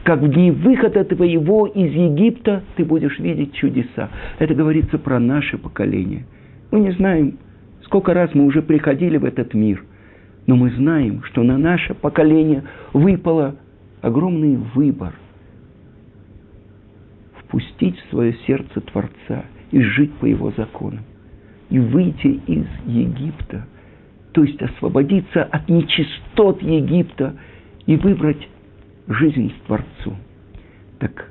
Как 0.03 0.21
в 0.21 0.27
дни 0.27 0.51
выхода 0.51 1.03
твоего 1.03 1.67
из 1.67 1.91
Египта 1.91 2.63
ты 2.75 2.85
будешь 2.85 3.19
видеть 3.19 3.53
чудеса. 3.53 4.09
Это 4.39 4.53
говорится 4.55 4.97
про 4.97 5.19
наше 5.19 5.57
поколение. 5.57 6.25
Мы 6.71 6.79
не 6.79 6.91
знаем, 6.91 7.37
сколько 7.83 8.13
раз 8.13 8.33
мы 8.33 8.45
уже 8.45 8.61
приходили 8.61 9.17
в 9.17 9.25
этот 9.25 9.53
мир. 9.53 9.83
Но 10.47 10.55
мы 10.55 10.71
знаем, 10.71 11.23
что 11.23 11.43
на 11.43 11.57
наше 11.57 11.93
поколение 11.93 12.63
выпало 12.93 13.55
огромный 14.01 14.57
выбор. 14.73 15.13
Впустить 17.51 17.99
в 17.99 18.09
свое 18.11 18.33
сердце 18.47 18.79
Творца 18.79 19.43
и 19.71 19.81
жить 19.81 20.13
по 20.13 20.25
его 20.25 20.53
законам. 20.55 21.01
И 21.69 21.79
выйти 21.79 22.39
из 22.47 22.65
Египта, 22.85 23.67
то 24.31 24.45
есть 24.45 24.61
освободиться 24.61 25.43
от 25.43 25.67
нечистот 25.67 26.61
Египта 26.61 27.35
и 27.87 27.97
выбрать 27.97 28.47
жизнь 29.09 29.51
с 29.51 29.65
Творцом. 29.65 30.15
Так 30.99 31.29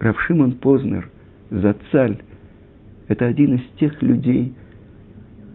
Равшимон 0.00 0.52
Познер, 0.52 1.08
Зацаль, 1.48 2.18
это 3.08 3.24
один 3.24 3.54
из 3.54 3.62
тех 3.78 4.02
людей, 4.02 4.52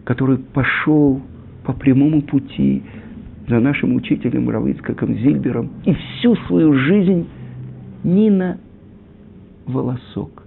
который 0.04 0.38
пошел 0.38 1.22
по 1.64 1.72
прямому 1.72 2.22
пути 2.22 2.82
за 3.46 3.60
нашим 3.60 3.94
учителем 3.94 4.50
Равицкаком 4.50 5.14
Зильбером 5.14 5.70
и 5.84 5.94
всю 5.94 6.34
свою 6.48 6.74
жизнь 6.74 7.28
ни 8.02 8.28
на 8.28 8.58
волосок 9.68 10.42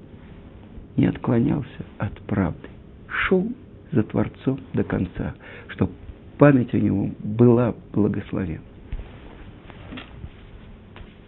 не 0.98 1.06
отклонялся 1.06 1.86
от 1.98 2.20
правды. 2.22 2.68
Шел 3.08 3.48
за 3.92 4.04
Творцом 4.04 4.60
до 4.74 4.84
конца, 4.84 5.34
чтобы 5.70 5.92
память 6.38 6.74
о 6.74 6.80
нем 6.80 7.16
была 7.20 7.74
благословена. 7.94 8.62